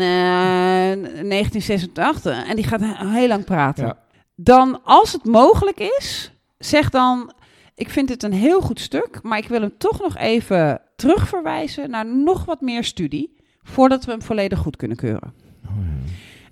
1986. 1.29 2.49
En 2.49 2.57
die 2.57 2.65
gaat 2.67 2.81
he- 2.81 3.09
heel 3.11 3.29
lang 3.29 3.45
praten. 3.45 3.97
Dan, 4.37 4.81
als 4.85 5.13
het 5.13 5.25
mogelijk 5.25 5.79
is, 5.99 6.33
zeg 6.59 6.91
dan: 6.91 7.33
ik 7.75 7.91
vind 7.91 8.09
dit 8.09 8.23
een 8.23 8.33
heel 8.33 8.61
goed 8.61 8.81
stuk, 8.81 9.19
maar 9.23 9.39
ik 9.39 9.49
wil 9.49 9.61
hem 9.61 9.75
toch 9.79 10.01
nog 10.01 10.17
even 10.17 10.81
terugverwijzen 10.97 11.91
naar 11.91 12.07
nog 12.07 12.45
wat 12.45 12.61
meer 12.61 12.85
studie. 12.85 13.37
Voordat 13.63 14.05
we 14.05 14.11
hem 14.11 14.23
volledig 14.23 14.59
goed 14.59 14.77
kunnen 14.77 14.97
keuren. 14.97 15.35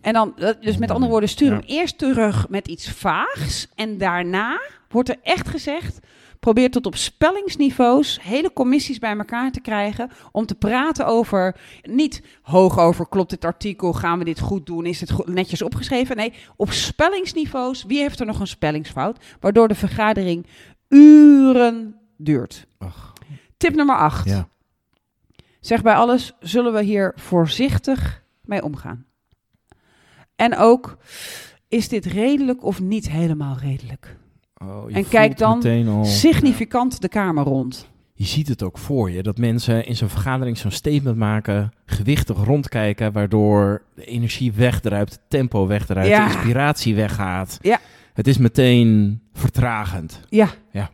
En 0.01 0.13
dan, 0.13 0.35
dus 0.61 0.77
met 0.77 0.91
andere 0.91 1.11
woorden, 1.11 1.29
stuur 1.29 1.49
Ja. 1.49 1.55
hem 1.55 1.63
eerst 1.67 1.99
terug 1.99 2.49
met 2.49 2.69
iets 2.69 2.91
vaags. 2.91 3.69
En 3.75 3.99
daarna 3.99 4.61
wordt 4.89 5.09
er 5.09 5.17
echt 5.23 5.49
gezegd: 5.49 5.99
probeer 6.41 6.71
tot 6.71 6.87
op 6.87 6.97
spellingsniveaus 6.97 8.19
hele 8.23 8.53
commissies 8.53 8.99
bij 8.99 9.17
elkaar 9.17 9.51
te 9.51 9.61
krijgen. 9.61 10.11
Om 10.33 10.47
te 10.47 10.55
praten 10.55 11.07
over, 11.07 11.57
niet 11.83 12.23
hoog 12.43 12.79
over, 12.79 13.09
klopt 13.09 13.31
dit 13.31 13.45
artikel, 13.45 13.93
gaan 13.93 14.19
we 14.19 14.25
dit 14.25 14.41
goed 14.41 14.67
doen, 14.67 14.87
is 14.87 15.03
goed- 15.13 15.29
netjes 15.29 15.63
opgeschreven? 15.63 16.17
Nee, 16.17 16.33
op 16.57 16.71
spellingsniveaus, 16.71 17.85
wie 17.85 17.99
heeft 17.99 18.21
er 18.21 18.27
nog 18.27 18.41
een 18.41 18.47
spellingsfout? 18.47 19.25
Waardoor 19.41 19.69
de 19.69 19.75
vergadering 19.75 20.47
uren 20.93 21.95
duurt. 22.17 22.67
Ach, 22.79 23.13
Tip 23.57 23.75
nummer 23.75 23.97
8. 23.97 24.29
ja. 24.29 24.49
Zeg 25.61 25.83
bij 25.83 25.95
alles, 25.95 26.33
zullen 26.41 26.73
we 26.73 26.83
hier 26.83 27.13
voorzichtig 27.17 28.23
mee 28.45 28.63
omgaan? 28.65 29.05
En 30.37 30.57
ook, 30.57 30.97
is 31.69 31.89
dit 31.89 32.07
redelijk 32.07 32.65
of 32.65 32.81
niet 32.81 33.11
helemaal 33.11 33.57
redelijk? 33.61 34.17
Oh, 34.57 34.97
En 34.97 35.09
kijk 35.09 35.39
dan 35.39 35.87
al- 35.89 36.05
Significant 36.05 37.01
de 37.01 37.09
kamer 37.09 37.45
rond. 37.45 37.91
Je 38.15 38.25
ziet 38.25 38.49
het 38.49 38.63
ook 38.63 38.79
voor 38.79 39.11
je, 39.11 39.23
dat 39.23 39.39
mensen 39.39 39.87
in 39.87 39.97
zo'n 39.97 40.09
vergadering 40.09 40.59
zo'n 40.59 40.71
statement 40.71 41.17
maken, 41.17 41.73
gewichtig 41.87 42.37
rondkijken, 42.45 43.13
waardoor 43.13 43.83
de 43.95 44.05
energie 44.05 44.53
wegdruipt, 44.53 45.13
het 45.13 45.21
tempo 45.29 45.67
wegdruipt, 45.67 46.09
Ja. 46.11 46.27
de 46.29 46.33
inspiratie 46.35 46.95
weggaat. 46.95 47.59
Ja. 47.61 47.81
Het 48.13 48.27
is 48.27 48.39
meteen 48.39 49.21
vertragend. 49.33 50.21
Ja. 50.29 50.49
Ja. 50.71 50.91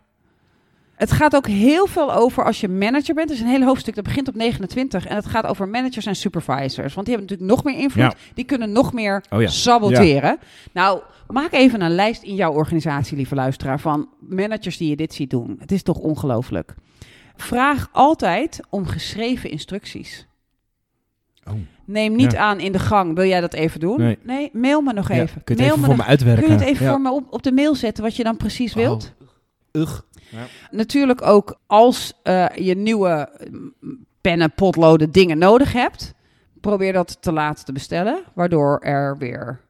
Het 0.95 1.13
gaat 1.13 1.37
ook 1.37 1.47
heel 1.47 1.87
veel 1.87 2.15
over 2.15 2.45
als 2.45 2.61
je 2.61 2.69
manager 2.69 3.15
bent. 3.15 3.31
Er 3.31 3.37
is 3.37 3.43
een 3.43 3.49
hele 3.49 3.65
hoofdstuk 3.65 3.95
dat 3.95 4.05
begint 4.05 4.29
op 4.29 4.35
29. 4.35 5.07
En 5.07 5.17
het 5.17 5.27
gaat 5.27 5.47
over 5.47 5.69
managers 5.69 6.07
en 6.07 6.17
supervisors. 6.17 6.95
Want 6.95 7.07
die 7.07 7.17
hebben 7.17 7.37
natuurlijk 7.37 7.65
nog 7.65 7.73
meer 7.73 7.83
invloed. 7.83 8.13
Ja. 8.13 8.35
Die 8.35 8.45
kunnen 8.45 8.73
nog 8.73 8.93
meer 8.93 9.25
Oh 9.31 9.41
ja. 9.41 9.49
saboteren. 9.49 10.39
Nou, 10.73 11.03
maak 11.27 11.53
even 11.53 11.81
een 11.81 11.95
lijst 11.95 12.23
in 12.23 12.35
jouw 12.35 12.53
organisatie, 12.53 13.17
lieve 13.17 13.35
luisteraar, 13.35 13.81
van 13.81 14.09
managers 14.21 14.77
die 14.77 14.89
je 14.89 14.97
dit 14.97 15.15
ziet 15.15 15.31
doen. 15.31 15.57
Het 15.59 15.73
is 15.73 15.83
toch 15.83 15.99
ongelooflijk. 15.99 16.75
Vraag 17.37 17.89
altijd 17.93 18.61
om 18.71 18.87
geschreven 18.87 19.51
instructies. 19.51 20.28
Oh. 21.51 21.55
Neem 21.85 22.17
niet 22.17 22.33
Ja. 22.33 22.39
aan 22.39 22.61
in 22.61 22.73
de 22.73 22.79
gang, 22.79 23.15
wil 23.15 23.25
jij 23.25 23.41
dat 23.41 23.53
even 23.55 23.81
doen? 23.81 24.17
Nee. 24.23 24.51
mail 24.53 24.81
me 24.81 24.93
nog 24.93 25.09
Ja, 25.09 25.15
even. 25.15 25.45
kun 25.45 25.57
je 25.57 25.63
het 25.63 25.71
mail 25.71 25.71
even 25.71 25.81
me 25.81 25.87
voor 25.87 25.97
nog- 25.97 26.05
me 26.05 26.11
uitwerken? 26.11 26.45
Kun 26.45 26.53
je 26.53 26.59
het 26.59 26.69
even 26.69 26.85
Ja. 26.87 26.93
voor 26.93 27.01
me 27.01 27.11
op, 27.13 27.25
op 27.31 27.43
de 27.43 27.53
mail 27.53 27.75
zetten 27.75 28.05
wat 28.05 28.17
je 28.17 28.23
dan 28.25 28.37
precies 28.37 28.75
wilt? 28.75 29.15
Oh. 29.73 29.81
Ugh. 29.83 30.01
Natuurlijk 30.71 31.23
ook 31.27 31.59
als 31.67 32.13
eh, 32.23 32.47
je 32.55 32.75
nieuwe 32.77 33.29
mm, 33.51 33.75
pennen, 34.21 34.53
potloden, 34.55 35.11
dingen 35.13 35.39
nodig 35.39 35.73
hebt. 35.73 36.15
Probeer 36.61 36.93
dat 36.93 37.23
te 37.23 37.33
laat 37.33 37.67
te 37.67 37.73
bestellen, 37.73 38.23
waardoor 38.35 38.79
er 38.79 39.19
weer 39.19 39.61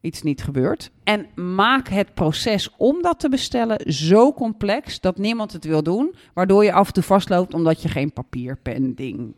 iets 0.00 0.22
niet 0.22 0.42
gebeurt. 0.42 0.90
En 1.04 1.26
maak 1.34 1.88
het 1.88 2.14
proces 2.14 2.70
om 2.76 3.02
dat 3.02 3.20
te 3.20 3.28
bestellen 3.28 3.92
zo 3.92 4.32
complex 4.32 5.00
dat 5.00 5.18
niemand 5.18 5.52
het 5.52 5.64
wil 5.64 5.82
doen. 5.82 6.14
Waardoor 6.34 6.64
je 6.64 6.72
af 6.72 6.86
en 6.86 6.92
toe 6.92 7.02
vastloopt 7.02 7.54
omdat 7.54 7.82
je 7.82 7.88
geen 7.88 8.12
papier, 8.12 8.56
pen, 8.56 8.94
ding, 8.94 9.34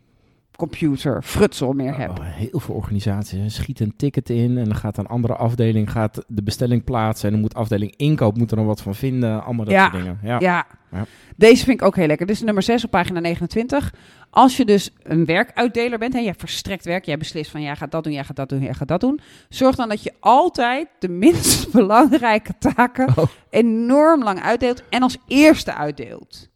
computer, 0.55 1.23
frutsel 1.23 1.73
meer 1.73 1.97
hebt. 1.97 2.19
Oh, 2.19 2.25
heel 2.25 2.59
veel 2.59 2.75
organisaties 2.75 3.55
schieten 3.55 3.85
een 3.85 3.95
ticket 3.95 4.29
in 4.29 4.57
en 4.57 4.63
dan 4.63 4.75
gaat 4.75 4.97
een 4.97 5.07
andere 5.07 5.35
afdeling 5.35 5.91
gaat 5.91 6.23
de 6.27 6.43
bestelling 6.43 6.83
plaatsen 6.83 7.25
en 7.25 7.31
dan 7.33 7.41
moet 7.41 7.53
afdeling 7.55 7.93
inkoop 7.95 8.37
moet 8.37 8.51
er 8.51 8.57
dan 8.57 8.65
wat 8.65 8.81
van 8.81 8.95
vinden, 8.95 9.43
allemaal 9.43 9.65
dat 9.65 9.73
Ja. 9.73 9.81
soort 9.89 10.03
dingen. 10.03 10.19
Ja. 10.23 10.39
Ja. 10.39 10.65
Ja. 10.91 11.05
Deze 11.35 11.63
vind 11.65 11.81
ik 11.81 11.87
ook 11.87 11.95
heel 11.95 12.07
lekker. 12.07 12.25
Dit 12.25 12.35
is 12.35 12.41
nummer 12.41 12.63
6 12.63 12.83
op 12.83 12.91
pagina 12.91 13.19
29. 13.19 13.93
Als 14.29 14.57
je 14.57 14.65
dus 14.65 14.89
een 15.03 15.25
werkuitdeler 15.25 15.99
bent, 15.99 16.13
hè, 16.13 16.19
je 16.19 16.33
verstrekt 16.37 16.85
werk, 16.85 17.05
jij 17.05 17.17
beslist 17.17 17.51
van 17.51 17.61
jij 17.61 17.75
gaat 17.75 17.91
dat 17.91 18.03
doen, 18.03 18.13
jij 18.13 18.23
gaat 18.23 18.35
dat 18.35 18.49
doen, 18.49 18.61
jij 18.61 18.73
gaat 18.73 18.87
dat 18.87 19.01
doen. 19.01 19.19
Zorg 19.49 19.75
dan 19.75 19.89
dat 19.89 20.03
je 20.03 20.13
altijd 20.19 20.87
de 20.99 21.09
minst 21.23 21.71
belangrijke 21.71 22.53
taken 22.59 23.07
Oh. 23.17 23.25
enorm 23.49 24.23
lang 24.23 24.39
uitdeelt 24.41 24.83
en 24.89 25.01
als 25.01 25.17
eerste 25.27 25.73
uitdeelt. 25.73 26.49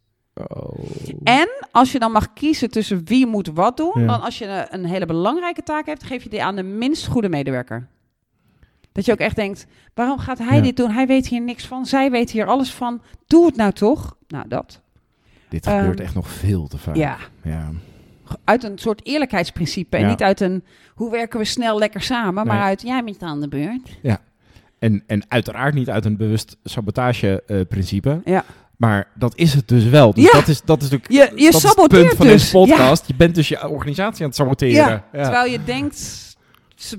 Oh. 0.48 0.80
En 1.24 1.48
als 1.72 1.92
je 1.92 2.00
dan 2.00 2.12
mag 2.12 2.34
kiezen 2.34 2.70
tussen 2.72 3.02
wie 3.06 3.26
moet 3.28 3.48
wat 3.54 3.78
doen, 3.78 3.92
Ja. 3.96 4.06
dan 4.08 4.22
als 4.22 4.38
je 4.38 4.66
een, 4.70 4.86
hele 4.86 5.06
belangrijke 5.06 5.64
taak 5.64 5.86
hebt, 5.86 6.04
geef 6.04 6.24
je 6.24 6.30
die 6.30 6.44
aan 6.44 6.56
de 6.56 6.64
minst 6.64 7.08
goede 7.08 7.30
medewerker. 7.30 7.88
Dat 8.92 9.06
je 9.06 9.12
ook 9.12 9.20
echt 9.20 9.36
denkt, 9.36 9.66
waarom 9.94 10.18
gaat 10.20 10.38
hij 10.38 10.56
Ja. 10.56 10.62
dit 10.62 10.78
doen? 10.78 10.90
Hij 10.92 11.08
weet 11.08 11.28
hier 11.28 11.42
niks 11.42 11.68
van, 11.68 11.86
zij 11.86 12.12
weet 12.12 12.32
hier 12.32 12.46
alles 12.46 12.74
van. 12.74 13.02
Doe 13.28 13.46
het 13.46 13.56
nou 13.56 13.72
toch? 13.72 14.16
Nou, 14.28 14.48
dat. 14.48 14.82
Dit 15.50 15.68
gebeurt 15.68 15.96
Ehm, 16.00 16.06
echt 16.06 16.16
nog 16.16 16.28
veel 16.30 16.68
te 16.68 16.78
vaak. 16.78 16.96
Ja, 16.96 17.18
Ja. 17.44 17.70
uit 18.44 18.64
een 18.64 18.78
soort 18.78 19.06
eerlijkheidsprincipe. 19.06 19.98
En 19.98 20.04
Ja. 20.04 20.10
niet 20.10 20.24
uit 20.24 20.40
een, 20.42 20.64
hoe 20.96 21.12
werken 21.12 21.40
we 21.40 21.46
snel 21.46 21.78
lekker 21.78 22.02
samen, 22.02 22.48
maar 22.48 22.62
uit, 22.62 22.82
jij 22.82 23.04
bent 23.04 23.22
aan 23.22 23.42
de 23.42 23.48
beurt. 23.48 23.98
En, 24.80 25.04
en 25.08 25.24
uiteraard 25.28 25.74
niet 25.74 25.90
uit 25.90 26.06
een 26.06 26.18
bewust 26.18 26.58
sabotageprincipe. 26.64 28.22
Ja. 28.26 28.44
Maar 28.78 29.08
dat 29.16 29.36
is 29.36 29.54
het 29.54 29.68
dus 29.68 29.84
wel. 29.84 30.14
Dus 30.14 30.24
Ja. 30.24 30.32
dat 30.32 30.48
is, 30.48 30.62
dat 30.66 30.82
is 30.82 30.90
natuurlijk 30.90 31.12
Je, 31.12 31.38
je 31.40 31.46
dat 31.52 31.56
is 31.56 31.64
het 31.64 31.72
saboteert 31.72 32.06
punt 32.06 32.18
van 32.18 32.26
dus. 32.28 32.42
deze 32.42 32.52
podcast. 32.52 33.08
Je 33.08 33.16
bent 33.16 33.36
dus 33.36 33.48
je 33.48 33.68
organisatie 33.68 34.22
aan 34.22 34.28
het 34.28 34.36
saboteren. 34.38 35.04
Ja, 35.14 35.22
Terwijl 35.24 35.52
je 35.52 35.64
denkt, 35.64 36.26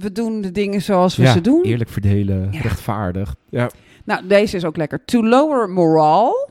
we 0.00 0.12
doen 0.12 0.40
de 0.40 0.52
dingen 0.52 0.82
zoals 0.82 1.16
we 1.16 1.26
ze 1.26 1.40
doen. 1.40 1.62
Eerlijk 1.64 1.90
verdelen, 1.90 2.50
rechtvaardig. 2.62 3.34
Ja. 3.48 3.70
Nou, 4.04 4.26
deze 4.26 4.56
is 4.56 4.64
ook 4.64 4.76
lekker. 4.76 5.04
To 5.04 5.24
lower 5.24 5.68
morale 5.70 6.48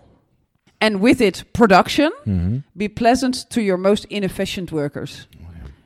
and 0.77 1.00
with 1.01 1.19
it 1.19 1.46
production, 1.51 2.13
Mhm. 2.24 2.57
be 2.72 2.89
pleasant 2.89 3.50
to 3.50 3.62
your 3.62 3.79
most 3.81 4.03
inefficient 4.03 4.69
workers. 4.69 5.27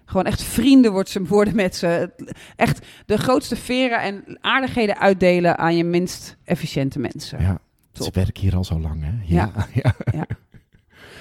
Gewoon 0.06 0.26
echt 0.26 0.44
vrienden 0.44 0.92
wordt 0.92 1.10
ze 1.10 1.24
worden 1.24 1.56
met 1.56 1.76
ze. 1.76 2.10
Echt 2.56 2.86
de 3.06 3.18
grootste 3.18 3.56
veren 3.56 4.02
en 4.02 4.38
aardigheden 4.42 4.98
uitdelen 5.00 5.58
aan 5.58 5.78
je 5.78 5.84
minst 5.84 6.38
efficiënte 6.44 7.00
mensen. 7.00 7.42
Ja. 7.42 7.60
Ze 7.94 8.04
Top. 8.04 8.16
werken 8.16 8.42
hier 8.42 8.56
al 8.56 8.64
zo 8.64 8.80
lang, 8.80 9.04
hè? 9.04 9.12
Ja. 9.36 9.52
ja. 10.12 10.26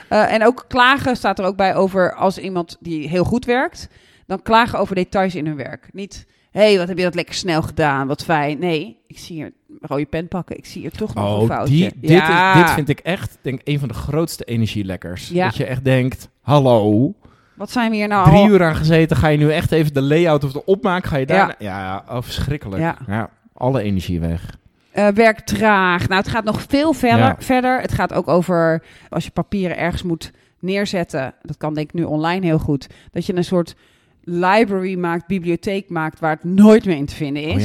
Eh, 0.09 0.33
en 0.33 0.45
ook 0.47 0.65
klagen 0.69 1.17
staat 1.17 1.39
er 1.39 1.45
ook 1.45 1.57
bij 1.57 1.75
over 1.75 2.15
als 2.15 2.39
iemand 2.39 2.77
die 2.81 3.09
heel 3.09 3.25
goed 3.25 3.45
werkt, 3.45 3.89
dan 4.27 4.43
klagen 4.43 4.79
over 4.79 4.95
details 4.95 5.35
in 5.35 5.47
hun 5.47 5.57
werk. 5.57 5.89
Niet, 5.93 6.27
hé, 6.51 6.61
hey, 6.61 6.79
wat 6.79 6.89
heb 6.89 6.97
je 6.99 7.05
dat 7.05 7.15
lekker 7.15 7.35
snel 7.35 7.63
gedaan, 7.63 8.07
wat 8.07 8.25
fijn. 8.25 8.59
Nee, 8.59 8.97
ik 9.07 9.19
zie 9.19 9.37
hier 9.37 9.47
een 9.47 9.79
rode 9.81 10.05
pen 10.07 10.29
pakken, 10.29 10.57
ik 10.57 10.67
zie 10.67 10.81
hier 10.81 10.91
toch 10.91 11.15
nog 11.15 11.25
een 11.25 11.31
Oh, 11.43 11.47
foutje. 11.49 11.75
die, 11.75 11.93
dit, 12.01 12.11
ja. 12.11 12.55
is, 12.55 12.61
dit 12.63 12.71
vind 12.71 12.89
ik 12.89 12.99
echt 12.99 13.39
denk, 13.43 13.61
een 13.65 13.79
van 13.79 13.89
de 13.89 13.95
grootste 13.95 14.45
energielekkers. 14.45 15.29
Ja. 15.29 15.45
Dat 15.45 15.57
je 15.57 15.65
echt 15.65 15.85
denkt, 15.85 16.29
hallo, 16.41 17.15
Wat 17.55 17.71
zijn 17.71 17.91
we 17.91 17.97
hier 17.97 18.09
nou 18.09 18.25
drie 18.29 18.39
al? 18.41 18.49
uur 18.49 18.65
aan 18.65 18.77
gezeten, 18.77 19.17
ga 19.17 19.29
je 19.29 19.39
nu 19.39 19.53
echt 19.53 19.73
even 19.73 19.95
de 19.95 20.03
layout 20.03 20.45
of 20.45 20.53
de 20.53 20.65
opmaak, 20.65 21.05
ga 21.05 21.17
je 21.17 21.27
daar... 21.27 21.57
Ja. 21.59 21.71
Ja, 21.79 22.05
oh, 22.09 22.23
verschrikkelijk. 22.23 22.83
Ja. 23.07 23.31
alle 23.55 23.83
energie 23.83 24.21
weg. 24.21 24.59
Eh, 24.91 25.09
werk 25.09 25.41
traag. 25.41 26.09
Nou, 26.09 26.21
het 26.21 26.31
gaat 26.31 26.45
nog 26.45 26.65
veel 26.69 26.93
verder, 26.93 27.19
Ja. 27.19 27.37
verder. 27.39 27.81
Het 27.81 27.93
gaat 27.93 28.13
ook 28.13 28.29
over 28.29 28.83
als 29.09 29.25
je 29.25 29.31
papieren 29.31 29.77
ergens 29.77 30.03
moet 30.03 30.31
neerzetten. 30.59 31.35
Dat 31.43 31.57
kan 31.57 31.75
denk 31.75 31.89
ik 31.89 31.95
nu 31.95 32.03
online 32.03 32.47
heel 32.47 32.59
goed. 32.59 32.87
Dat 33.11 33.27
je 33.27 33.37
een 33.37 33.45
soort 33.45 33.75
library 34.25 34.95
maakt, 34.99 35.27
bibliotheek 35.27 35.89
maakt, 35.89 36.21
waar 36.21 36.31
het 36.31 36.45
nooit 36.45 36.85
meer 36.85 36.97
in 36.97 37.07
te 37.07 37.15
vinden 37.15 37.43
is. 37.43 37.55
Oh 37.55 37.61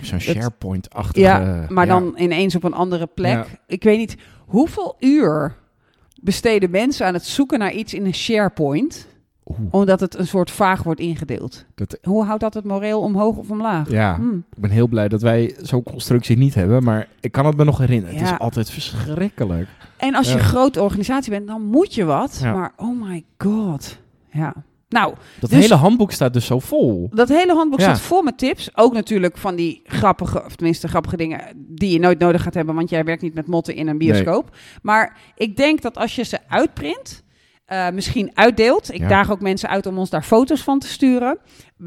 ja, 0.00 0.04
zo'n 0.06 0.20
SharePoint-achtige... 0.20 1.20
Ja, 1.20 1.66
maar 1.68 1.86
ja. 1.86 1.92
dan 1.92 2.14
ineens 2.16 2.54
op 2.54 2.64
een 2.64 2.74
andere 2.74 3.06
plek. 3.06 3.32
Ja. 3.32 3.46
Ik 3.66 3.82
weet 3.82 3.98
niet, 3.98 4.16
hoeveel 4.46 4.96
uur 4.98 5.54
besteden 6.20 6.70
mensen 6.70 7.06
aan 7.06 7.14
het 7.14 7.24
zoeken 7.26 7.58
naar 7.58 7.72
iets 7.72 7.94
in 7.94 8.06
een 8.06 8.14
SharePoint, 8.14 9.06
Oeh, 9.44 9.58
omdat 9.70 10.00
het 10.00 10.18
een 10.18 10.26
soort 10.26 10.50
vaag 10.50 10.82
wordt 10.82 11.00
ingedeeld? 11.00 11.64
dat, 11.74 11.98
Hoe 12.02 12.24
houdt 12.24 12.40
dat 12.40 12.54
het 12.54 12.64
moreel 12.64 13.00
omhoog 13.00 13.36
of 13.36 13.50
omlaag? 13.50 13.90
ja, 13.90 14.16
Hm. 14.16 14.34
ik 14.36 14.58
ben 14.60 14.70
heel 14.70 14.88
blij 14.88 15.08
dat 15.08 15.22
wij 15.22 15.54
zo'n 15.60 15.82
constructie 15.82 16.36
niet 16.38 16.54
hebben, 16.54 16.82
maar 16.84 17.08
ik 17.20 17.32
kan 17.32 17.46
het 17.46 17.56
me 17.56 17.64
nog 17.64 17.78
herinneren. 17.78 18.16
Het 18.16 18.24
is 18.32 18.38
altijd 18.38 18.70
verschrikkelijk. 18.70 19.68
En 19.96 20.14
als 20.14 20.26
je 20.26 20.32
Ja. 20.32 20.38
een 20.38 20.44
grote 20.44 20.82
organisatie 20.82 21.30
bent, 21.30 21.46
dan 21.46 21.62
moet 21.64 21.94
je 21.94 22.04
wat. 22.04 22.38
Ja. 22.42 22.52
Maar 22.52 22.72
oh 22.76 23.02
my 23.02 23.24
god. 23.38 23.98
Ja. 24.30 24.54
Nou, 24.88 25.14
Dat 25.40 25.50
Dus- 25.50 25.58
hele 25.60 25.74
handboek 25.74 26.12
staat 26.12 26.32
dus 26.32 26.46
zo 26.46 26.58
vol. 26.58 27.08
dat 27.12 27.28
hele 27.28 27.52
handboek 27.54 27.80
staat 27.80 28.00
vol 28.00 28.22
met 28.22 28.38
tips. 28.38 28.70
Ook 28.76 28.92
natuurlijk 28.92 29.36
van 29.36 29.54
die 29.56 29.80
grappige, 29.84 30.44
of 30.44 30.54
tenminste 30.56 30.88
grappige 30.88 31.16
dingen 31.16 31.40
die 31.56 31.90
je 31.92 31.98
nooit 31.98 32.18
nodig 32.18 32.42
gaat 32.42 32.54
hebben, 32.54 32.74
want 32.74 32.90
jij 32.90 33.04
werkt 33.04 33.22
niet 33.22 33.34
met 33.34 33.46
motten 33.46 33.74
in 33.74 33.88
een 33.88 33.98
bioscoop. 33.98 34.56
Maar 34.82 35.16
ik 35.34 35.56
denk 35.56 35.82
dat 35.82 35.96
als 35.96 36.14
je 36.16 36.22
ze 36.24 36.38
uitprint, 36.48 37.22
eh, 37.70 37.90
misschien 37.90 38.30
uitdeelt. 38.34 38.92
Ik 38.92 39.00
Ja. 39.00 39.08
daag 39.08 39.30
ook 39.30 39.40
mensen 39.40 39.68
uit 39.68 39.86
om 39.86 39.98
ons 39.98 40.10
daar 40.10 40.22
foto's 40.22 40.62
van 40.62 40.78
te 40.78 40.86
sturen. 40.88 41.38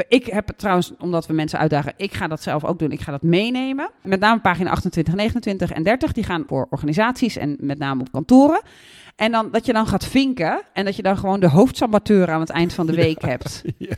Ik 0.08 0.26
heb 0.26 0.48
het 0.48 0.58
trouwens, 0.58 0.92
omdat 1.00 1.26
we 1.28 1.34
mensen 1.34 1.60
uitdagen, 1.60 1.94
ik 1.98 2.14
ga 2.14 2.28
dat 2.28 2.42
zelf 2.44 2.64
ook 2.64 2.80
doen. 2.80 2.92
Ik 2.92 3.02
ga 3.02 3.12
dat 3.12 3.22
meenemen. 3.22 3.90
Met 4.02 4.20
name 4.20 4.42
pagina 4.42 4.70
28, 4.72 5.14
29 5.16 5.72
en 5.72 5.84
30. 5.84 6.12
Die 6.12 6.24
gaan 6.24 6.44
voor 6.48 6.68
organisaties 6.70 7.38
en 7.38 7.58
met 7.60 7.78
name 7.78 8.02
op 8.02 8.12
kantoren. 8.12 8.62
En 9.16 9.32
dan 9.32 9.52
dat 9.52 9.66
je 9.66 9.74
dan 9.74 9.88
gaat 9.88 10.06
vinken 10.06 10.62
en 10.74 10.86
dat 10.86 10.96
je 10.96 11.02
dan 11.02 11.18
gewoon 11.18 11.40
de 11.40 11.50
hoofdsaboteur 11.50 12.30
aan 12.32 12.40
het 12.40 12.50
eind 12.50 12.74
van 12.74 12.86
de 12.86 12.94
week 13.06 13.22
hebt. 13.22 13.64
Ja. 13.78 13.96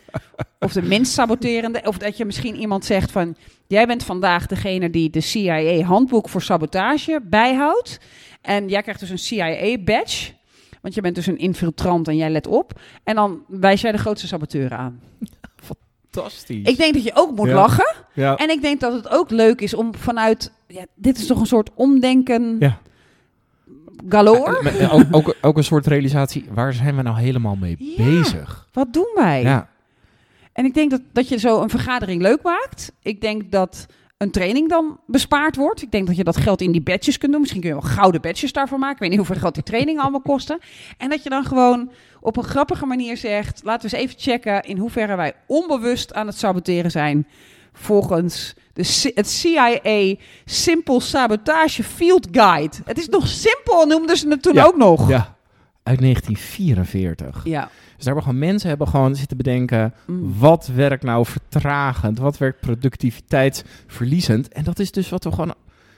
Of 0.60 0.74
de 0.74 0.82
minst 0.82 1.14
saboterende. 1.14 1.82
Of 1.86 1.98
dat 1.98 2.18
je 2.18 2.26
misschien 2.26 2.56
iemand 2.56 2.86
zegt 2.86 3.12
van... 3.12 3.36
Jij 3.68 3.86
bent 3.88 4.04
vandaag 4.04 4.46
degene 4.46 4.90
die 4.90 5.10
de 5.10 5.22
CIA 5.22 5.82
handboek 5.82 6.30
voor 6.30 6.42
sabotage 6.42 7.20
bijhoudt. 7.24 8.00
En 8.42 8.68
jij 8.68 8.82
krijgt 8.82 9.00
dus 9.00 9.10
een 9.10 9.18
CIA 9.20 9.78
badge. 9.78 10.32
Want 10.86 10.98
je 10.98 11.04
bent 11.04 11.16
dus 11.16 11.28
een 11.28 11.38
infiltrant 11.38 12.08
en 12.08 12.16
jij 12.16 12.30
let 12.30 12.48
op. 12.48 12.80
En 13.04 13.16
dan 13.16 13.44
wijs 13.48 13.82
jij 13.82 13.92
de 13.92 13.98
grootste 13.98 14.28
saboteur 14.28 14.74
aan. 14.74 15.00
Fantastisch. 16.12 16.68
Ik 16.68 16.78
denk 16.78 16.94
dat 16.94 17.04
je 17.04 17.12
ook 17.14 17.36
moet 17.36 17.48
Ja. 17.48 17.54
lachen. 17.54 17.96
ja. 18.14 18.36
En 18.36 18.50
ik 18.50 18.62
denk 18.62 18.80
dat 18.80 18.94
het 18.94 19.10
ook 19.10 19.30
leuk 19.30 19.62
is 19.62 19.74
om 19.74 19.96
vanuit... 19.96 20.52
Ja, 20.68 20.86
dit 20.96 21.18
is 21.18 21.26
toch 21.28 21.40
een 21.40 21.46
soort 21.46 21.70
omdenken 21.74 22.56
Ja. 22.60 22.78
galore? 24.10 24.70
Eh, 24.70 24.84
eh, 24.84 24.94
ook, 24.94 25.04
ook, 25.12 25.36
ook 25.42 25.58
een 25.58 25.64
soort 25.64 25.88
realisatie, 25.88 26.46
waar 26.52 26.74
zijn 26.74 26.96
we 26.96 27.02
nou 27.02 27.18
helemaal 27.20 27.56
mee 27.56 27.76
Ja. 27.80 27.96
bezig? 28.04 28.68
Wat 28.74 28.94
doen 28.94 29.12
wij? 29.16 29.42
Ja, 29.42 29.70
En 30.54 30.66
ik 30.66 30.74
denk 30.74 30.92
dat, 30.92 31.02
dat 31.12 31.28
je 31.30 31.38
zo 31.38 31.62
een 31.62 31.70
vergadering 31.70 32.22
leuk 32.22 32.42
maakt. 32.44 32.92
Ik 33.02 33.22
denk 33.22 33.52
dat 33.52 33.86
een 34.18 34.32
training 34.32 34.70
dan 34.70 35.00
bespaard 35.08 35.56
wordt. 35.56 35.82
Ik 35.82 35.92
denk 35.92 36.08
dat 36.08 36.16
je 36.16 36.24
dat 36.24 36.38
geld 36.38 36.62
in 36.62 36.72
die 36.72 36.82
badges 36.82 37.18
kunt 37.18 37.32
doen. 37.32 37.42
Misschien 37.42 37.62
kun 37.62 37.70
je 37.70 37.82
wel 37.82 37.90
gouden 37.92 38.22
badges 38.22 38.52
daarvoor 38.54 38.80
maken. 38.80 38.96
Ik 38.96 39.02
weet 39.02 39.10
niet 39.10 39.18
hoeveel 39.18 39.42
geld 39.42 39.54
die 39.54 39.64
trainingen 39.64 40.02
allemaal 40.02 40.22
kosten. 40.22 40.60
En 40.98 41.10
dat 41.10 41.24
je 41.24 41.30
dan 41.30 41.46
gewoon 41.46 41.92
op 42.22 42.38
een 42.38 42.44
grappige 42.44 42.86
manier 42.86 43.18
zegt... 43.18 43.62
laten 43.64 43.90
we 43.90 43.98
eens 43.98 44.06
even 44.06 44.22
checken 44.22 44.62
in 44.62 44.78
hoeverre 44.78 45.16
wij 45.16 45.34
onbewust 45.48 46.14
aan 46.14 46.28
het 46.28 46.38
saboteren 46.38 46.92
zijn... 46.92 47.28
volgens 47.74 48.54
de, 48.74 49.12
het 49.16 49.30
CIA 49.30 50.16
Simple 50.46 51.00
Sabotage 51.02 51.84
Field 51.84 52.28
Guide. 52.32 52.76
Het 52.86 52.98
is 52.98 53.10
nog 53.10 53.28
simpel, 53.28 53.86
noemden 53.86 54.18
ze 54.18 54.28
het 54.28 54.42
toen 54.42 54.54
Ja. 54.54 54.64
ook 54.66 54.78
nog. 54.78 55.10
ja. 55.10 55.35
Uit 55.86 56.00
1944. 56.00 57.42
Ja. 57.44 57.62
Dus 57.62 58.06
daar 58.06 58.14
hebben 58.14 58.24
gewoon 58.24 58.40
mensen 58.40 58.70
hebben 58.70 58.88
gewoon 58.88 59.16
zitten 59.16 59.38
bedenken, 59.38 59.94
Mm. 60.08 60.34
wat 60.40 60.68
werkt 60.76 61.04
nou 61.04 61.26
vertragend, 61.26 62.20
wat 62.20 62.38
werkt 62.38 62.60
productiviteitsverliezend. 62.60 64.48
En 64.48 64.64
dat 64.64 64.80
is 64.80 64.92
dus 64.92 65.10
wat 65.10 65.24
we 65.24 65.32
gewoon 65.32 65.54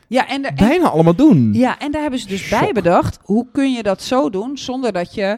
Ja, 0.08 0.28
en, 0.28 0.44
en, 0.44 0.56
bijna 0.56 0.90
allemaal 0.90 1.16
doen. 1.16 1.54
ja, 1.54 1.80
en 1.80 1.92
daar 1.92 2.02
hebben 2.02 2.20
ze 2.20 2.28
dus 2.28 2.50
bij 2.50 2.72
bedacht. 2.74 3.20
Hoe 3.24 3.48
kun 3.52 3.74
je 3.74 3.84
dat 3.84 4.02
zo 4.02 4.30
doen 4.30 4.58
zonder 4.58 4.92
dat 4.94 5.14
je 5.14 5.38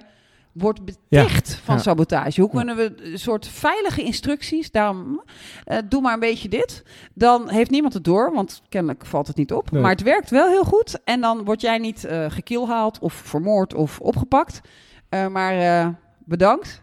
wordt 0.60 0.86
beticht 0.86 1.56
van 1.64 1.76
ja. 1.76 1.82
sabotage? 1.82 2.42
Hoe 2.42 2.50
kunnen 2.50 2.76
we 2.76 2.94
een 2.98 3.20
soort 3.20 3.48
veilige 3.48 4.04
instructies, 4.04 4.72
daarom 4.72 5.24
eh, 5.66 5.78
doe 5.90 6.02
maar 6.02 6.14
een 6.14 6.20
beetje 6.20 6.50
dit. 6.50 6.84
Dan 7.14 7.50
heeft 7.50 7.70
niemand 7.70 7.94
het 7.94 8.04
door, 8.04 8.34
want 8.34 8.62
kennelijk 8.70 9.06
valt 9.06 9.28
het 9.28 9.36
niet 9.36 9.54
op. 9.54 9.72
Nee. 9.72 9.82
Maar 9.82 9.92
het 9.92 10.02
werkt 10.02 10.30
wel 10.30 10.48
heel 10.48 10.64
goed. 10.64 11.00
En 11.04 11.22
dan 11.22 11.44
word 11.44 11.62
jij 11.62 11.78
niet 11.78 12.06
eh 12.06 12.26
gekielhaald 12.30 13.00
of 13.00 13.14
vermoord 13.14 13.74
of 13.74 14.00
opgepakt. 14.00 14.62
Eh, 15.10 15.28
maar 15.28 15.96
bedankt. 16.26 16.82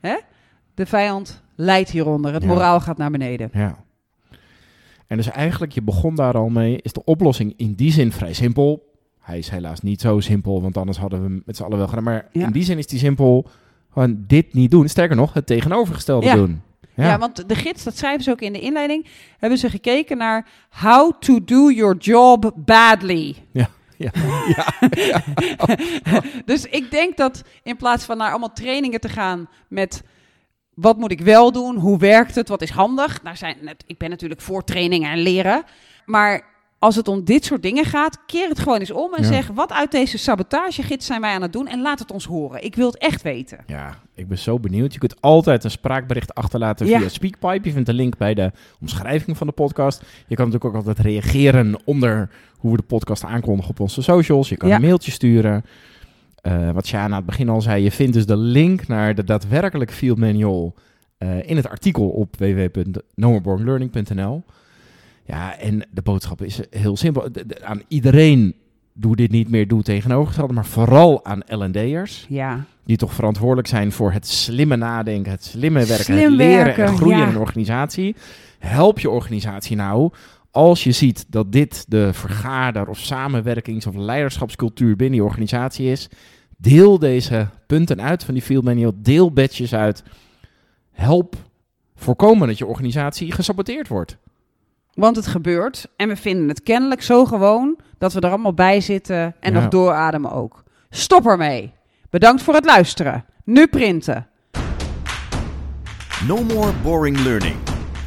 Hè? 0.00 0.16
De 0.74 0.86
vijand 0.86 1.42
leidt 1.56 1.90
hieronder. 1.90 2.32
Het 2.32 2.44
moraal 2.44 2.80
gaat 2.80 2.96
naar 2.96 3.10
beneden. 3.10 3.50
Ja. 3.52 3.84
En 5.06 5.16
dus 5.16 5.30
eigenlijk, 5.30 5.72
je 5.72 5.82
begon 5.82 6.14
daar 6.14 6.34
al 6.34 6.48
mee, 6.48 6.78
is 6.82 6.92
de 6.92 7.04
oplossing 7.04 7.54
in 7.56 7.74
die 7.74 7.92
zin 7.92 8.12
vrij 8.12 8.32
simpel. 8.32 8.91
Hij 9.22 9.38
is 9.38 9.48
helaas 9.48 9.80
niet 9.80 10.00
zo 10.00 10.20
simpel, 10.20 10.62
want 10.62 10.76
anders 10.76 10.98
hadden 10.98 11.18
we 11.22 11.24
hem 11.28 11.42
met 11.46 11.56
z'n 11.56 11.62
allen 11.62 11.78
wel 11.78 11.88
gedaan. 11.88 12.04
Maar 12.04 12.28
Ja. 12.32 12.46
in 12.46 12.52
die 12.52 12.64
zin 12.64 12.78
is 12.78 12.86
die 12.86 12.98
simpel, 12.98 13.46
gewoon 13.92 14.24
dit 14.26 14.52
niet 14.54 14.70
doen. 14.70 14.88
Sterker 14.88 15.16
nog, 15.16 15.32
het 15.32 15.46
tegenovergestelde 15.46 16.26
Ja. 16.26 16.34
doen. 16.34 16.62
Ja. 16.96 17.18
want 17.18 17.48
de 17.48 17.54
gids, 17.54 17.84
dat 17.84 17.96
schrijven 17.96 18.22
ze 18.24 18.30
ook 18.30 18.40
in 18.40 18.52
de 18.52 18.60
inleiding, 18.60 19.06
hebben 19.38 19.58
ze 19.58 19.70
gekeken 19.70 20.16
naar 20.16 20.46
how 20.82 21.12
to 21.18 21.44
do 21.44 21.70
your 21.70 21.96
job 21.96 22.52
badly. 22.56 23.34
ja, 23.52 23.68
ja. 23.96 24.12
Dus 26.44 26.64
ik 26.64 26.90
denk 26.90 27.16
dat 27.16 27.42
in 27.62 27.76
plaats 27.76 28.04
van 28.04 28.16
naar 28.16 28.30
allemaal 28.30 28.52
trainingen 28.52 29.00
te 29.00 29.08
gaan 29.08 29.48
met 29.68 30.02
wat 30.74 30.98
moet 30.98 31.10
ik 31.10 31.20
wel 31.20 31.52
doen, 31.52 31.76
hoe 31.76 31.98
werkt 31.98 32.34
het, 32.34 32.48
wat 32.48 32.62
is 32.62 32.70
handig. 32.70 33.22
Nou 33.22 33.36
zijn, 33.36 33.56
ik 33.86 33.98
ben 33.98 34.10
natuurlijk 34.10 34.40
voor 34.40 34.64
trainingen 34.64 35.10
en 35.10 35.18
leren, 35.18 35.62
maar 36.06 36.44
als 36.82 36.96
het 36.96 37.08
om 37.08 37.24
dit 37.24 37.44
soort 37.44 37.62
dingen 37.62 37.84
gaat, 37.84 38.18
keer 38.26 38.48
het 38.48 38.58
gewoon 38.58 38.78
eens 38.78 38.90
om 38.90 39.14
en 39.14 39.22
Ja. 39.22 39.28
zeg 39.28 39.46
wat 39.46 39.72
uit 39.72 39.90
deze 39.90 40.18
sabotagegids 40.18 41.06
zijn 41.06 41.20
wij 41.20 41.34
aan 41.34 41.42
het 41.42 41.52
doen 41.52 41.66
en 41.66 41.82
laat 41.82 41.98
het 41.98 42.12
ons 42.12 42.24
horen. 42.24 42.64
Ik 42.64 42.74
wil 42.74 42.86
het 42.86 42.98
echt 42.98 43.22
weten. 43.22 43.58
Ja, 43.66 43.98
ik 44.14 44.28
ben 44.28 44.38
zo 44.38 44.58
benieuwd. 44.58 44.92
Je 44.92 44.98
kunt 44.98 45.20
altijd 45.20 45.64
een 45.64 45.70
spraakbericht 45.70 46.34
achterlaten 46.34 46.86
Ja. 46.86 46.98
via 46.98 47.08
Speakpipe. 47.08 47.66
Je 47.68 47.72
vindt 47.72 47.86
de 47.86 47.92
link 47.94 48.16
bij 48.16 48.34
de 48.34 48.52
omschrijving 48.80 49.36
van 49.36 49.46
de 49.46 49.52
podcast. 49.52 50.02
Je 50.26 50.34
kan 50.34 50.44
natuurlijk 50.48 50.74
ook 50.74 50.86
altijd 50.86 50.98
reageren 51.06 51.80
onder 51.84 52.30
hoe 52.58 52.70
we 52.70 52.76
de 52.76 52.82
podcast 52.82 53.24
aankondigen 53.24 53.70
op 53.70 53.80
onze 53.80 54.02
socials. 54.02 54.48
Je 54.48 54.56
kan 54.56 54.68
Ja. 54.68 54.74
een 54.74 54.80
mailtje 54.82 55.10
sturen. 55.10 55.64
Eh, 56.40 56.70
wat 56.70 56.86
Sjana 56.86 57.04
aan 57.04 57.12
het 57.12 57.26
begin 57.26 57.48
al 57.48 57.60
zei, 57.60 57.82
je 57.82 57.90
vindt 57.90 58.12
dus 58.12 58.26
de 58.26 58.36
link 58.36 58.86
naar 58.86 59.14
de 59.14 59.24
daadwerkelijke 59.24 59.92
field 59.92 60.18
manual 60.18 60.74
eh, 61.18 61.48
in 61.48 61.56
het 61.56 61.68
artikel 61.68 62.08
op 62.08 62.36
www.nomorebornlearning.nl. 62.36 64.42
Ja, 65.24 65.58
en 65.58 65.86
de 65.90 66.02
boodschap 66.02 66.42
is 66.42 66.60
heel 66.70 66.96
simpel. 66.96 67.32
De- 67.32 67.46
de- 67.46 67.64
aan 67.64 67.82
iedereen 67.88 68.54
doe 68.92 69.16
dit 69.16 69.30
niet 69.30 69.48
meer, 69.50 69.68
doe 69.68 69.82
tegenovergestelde, 69.82 70.52
maar 70.52 70.66
vooral 70.66 71.24
aan 71.24 71.42
L&D'ers 71.46 72.26
Ja, 72.28 72.64
die 72.84 72.96
toch 72.96 73.12
verantwoordelijk 73.14 73.68
zijn 73.68 73.92
voor 73.92 74.12
het 74.12 74.26
slimme 74.26 74.76
nadenken, 74.76 75.32
het 75.32 75.44
slimme 75.44 75.86
werken, 75.86 76.04
Slim 76.04 76.18
het 76.18 76.32
leren 76.32 76.64
werken, 76.64 76.84
en 76.84 76.96
groeien 76.96 77.18
ja. 77.18 77.22
in 77.26 77.30
een 77.30 77.38
organisatie. 77.40 78.16
Help 78.58 78.98
je 78.98 79.10
organisatie 79.10 79.76
nou 79.76 80.10
als 80.50 80.84
je 80.84 80.92
ziet 80.92 81.24
dat 81.28 81.52
dit 81.52 81.84
de 81.88 82.12
vergader 82.12 82.88
of 82.88 82.98
samenwerkings- 82.98 83.86
of 83.86 83.94
leiderschapscultuur 83.94 84.96
binnen 84.96 85.18
je 85.18 85.24
organisatie 85.24 85.90
is. 85.90 86.08
Deel 86.56 86.98
deze 86.98 87.48
punten 87.66 88.02
uit 88.02 88.24
van 88.24 88.34
die 88.34 88.42
field 88.42 88.64
manual, 88.64 88.92
deel 88.96 89.32
badges 89.32 89.74
uit. 89.74 90.02
Help 90.90 91.36
voorkomen 91.94 92.48
dat 92.48 92.58
je 92.58 92.66
organisatie 92.66 93.32
gesaboteerd 93.32 93.88
wordt. 93.88 94.16
Want 94.94 95.16
het 95.16 95.26
gebeurt 95.26 95.86
en 95.96 96.08
we 96.08 96.16
vinden 96.16 96.48
het 96.48 96.62
kennelijk 96.62 97.02
zo 97.02 97.24
gewoon 97.24 97.78
dat 97.98 98.12
we 98.12 98.20
er 98.20 98.28
allemaal 98.28 98.54
bij 98.54 98.80
zitten 98.80 99.34
en 99.40 99.52
Ja. 99.52 99.60
nog 99.60 99.68
doorademen 99.68 100.32
ook. 100.32 100.62
Stop 100.90 101.26
ermee. 101.26 101.72
Bedankt 102.10 102.42
voor 102.42 102.54
het 102.54 102.64
luisteren. 102.64 103.24
Nu 103.44 103.66
printen. 103.66 104.26
No 106.26 106.42
more 106.42 106.72
boring 106.82 107.18
learning. 107.18 107.56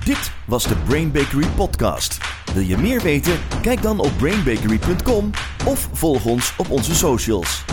Dit 0.06 0.32
was 0.48 0.64
de 0.68 0.76
Brain 0.76 1.12
Bakery 1.12 1.48
podcast. 1.56 2.18
Wil 2.54 2.64
je 2.64 2.78
meer 2.78 3.02
weten? 3.02 3.34
Kijk 3.62 3.82
dan 3.82 4.00
op 4.00 4.12
brainbakery.com 4.18 5.30
of 5.66 5.90
volg 5.92 6.26
ons 6.26 6.56
op 6.58 6.70
onze 6.70 6.96
socials. 6.96 7.66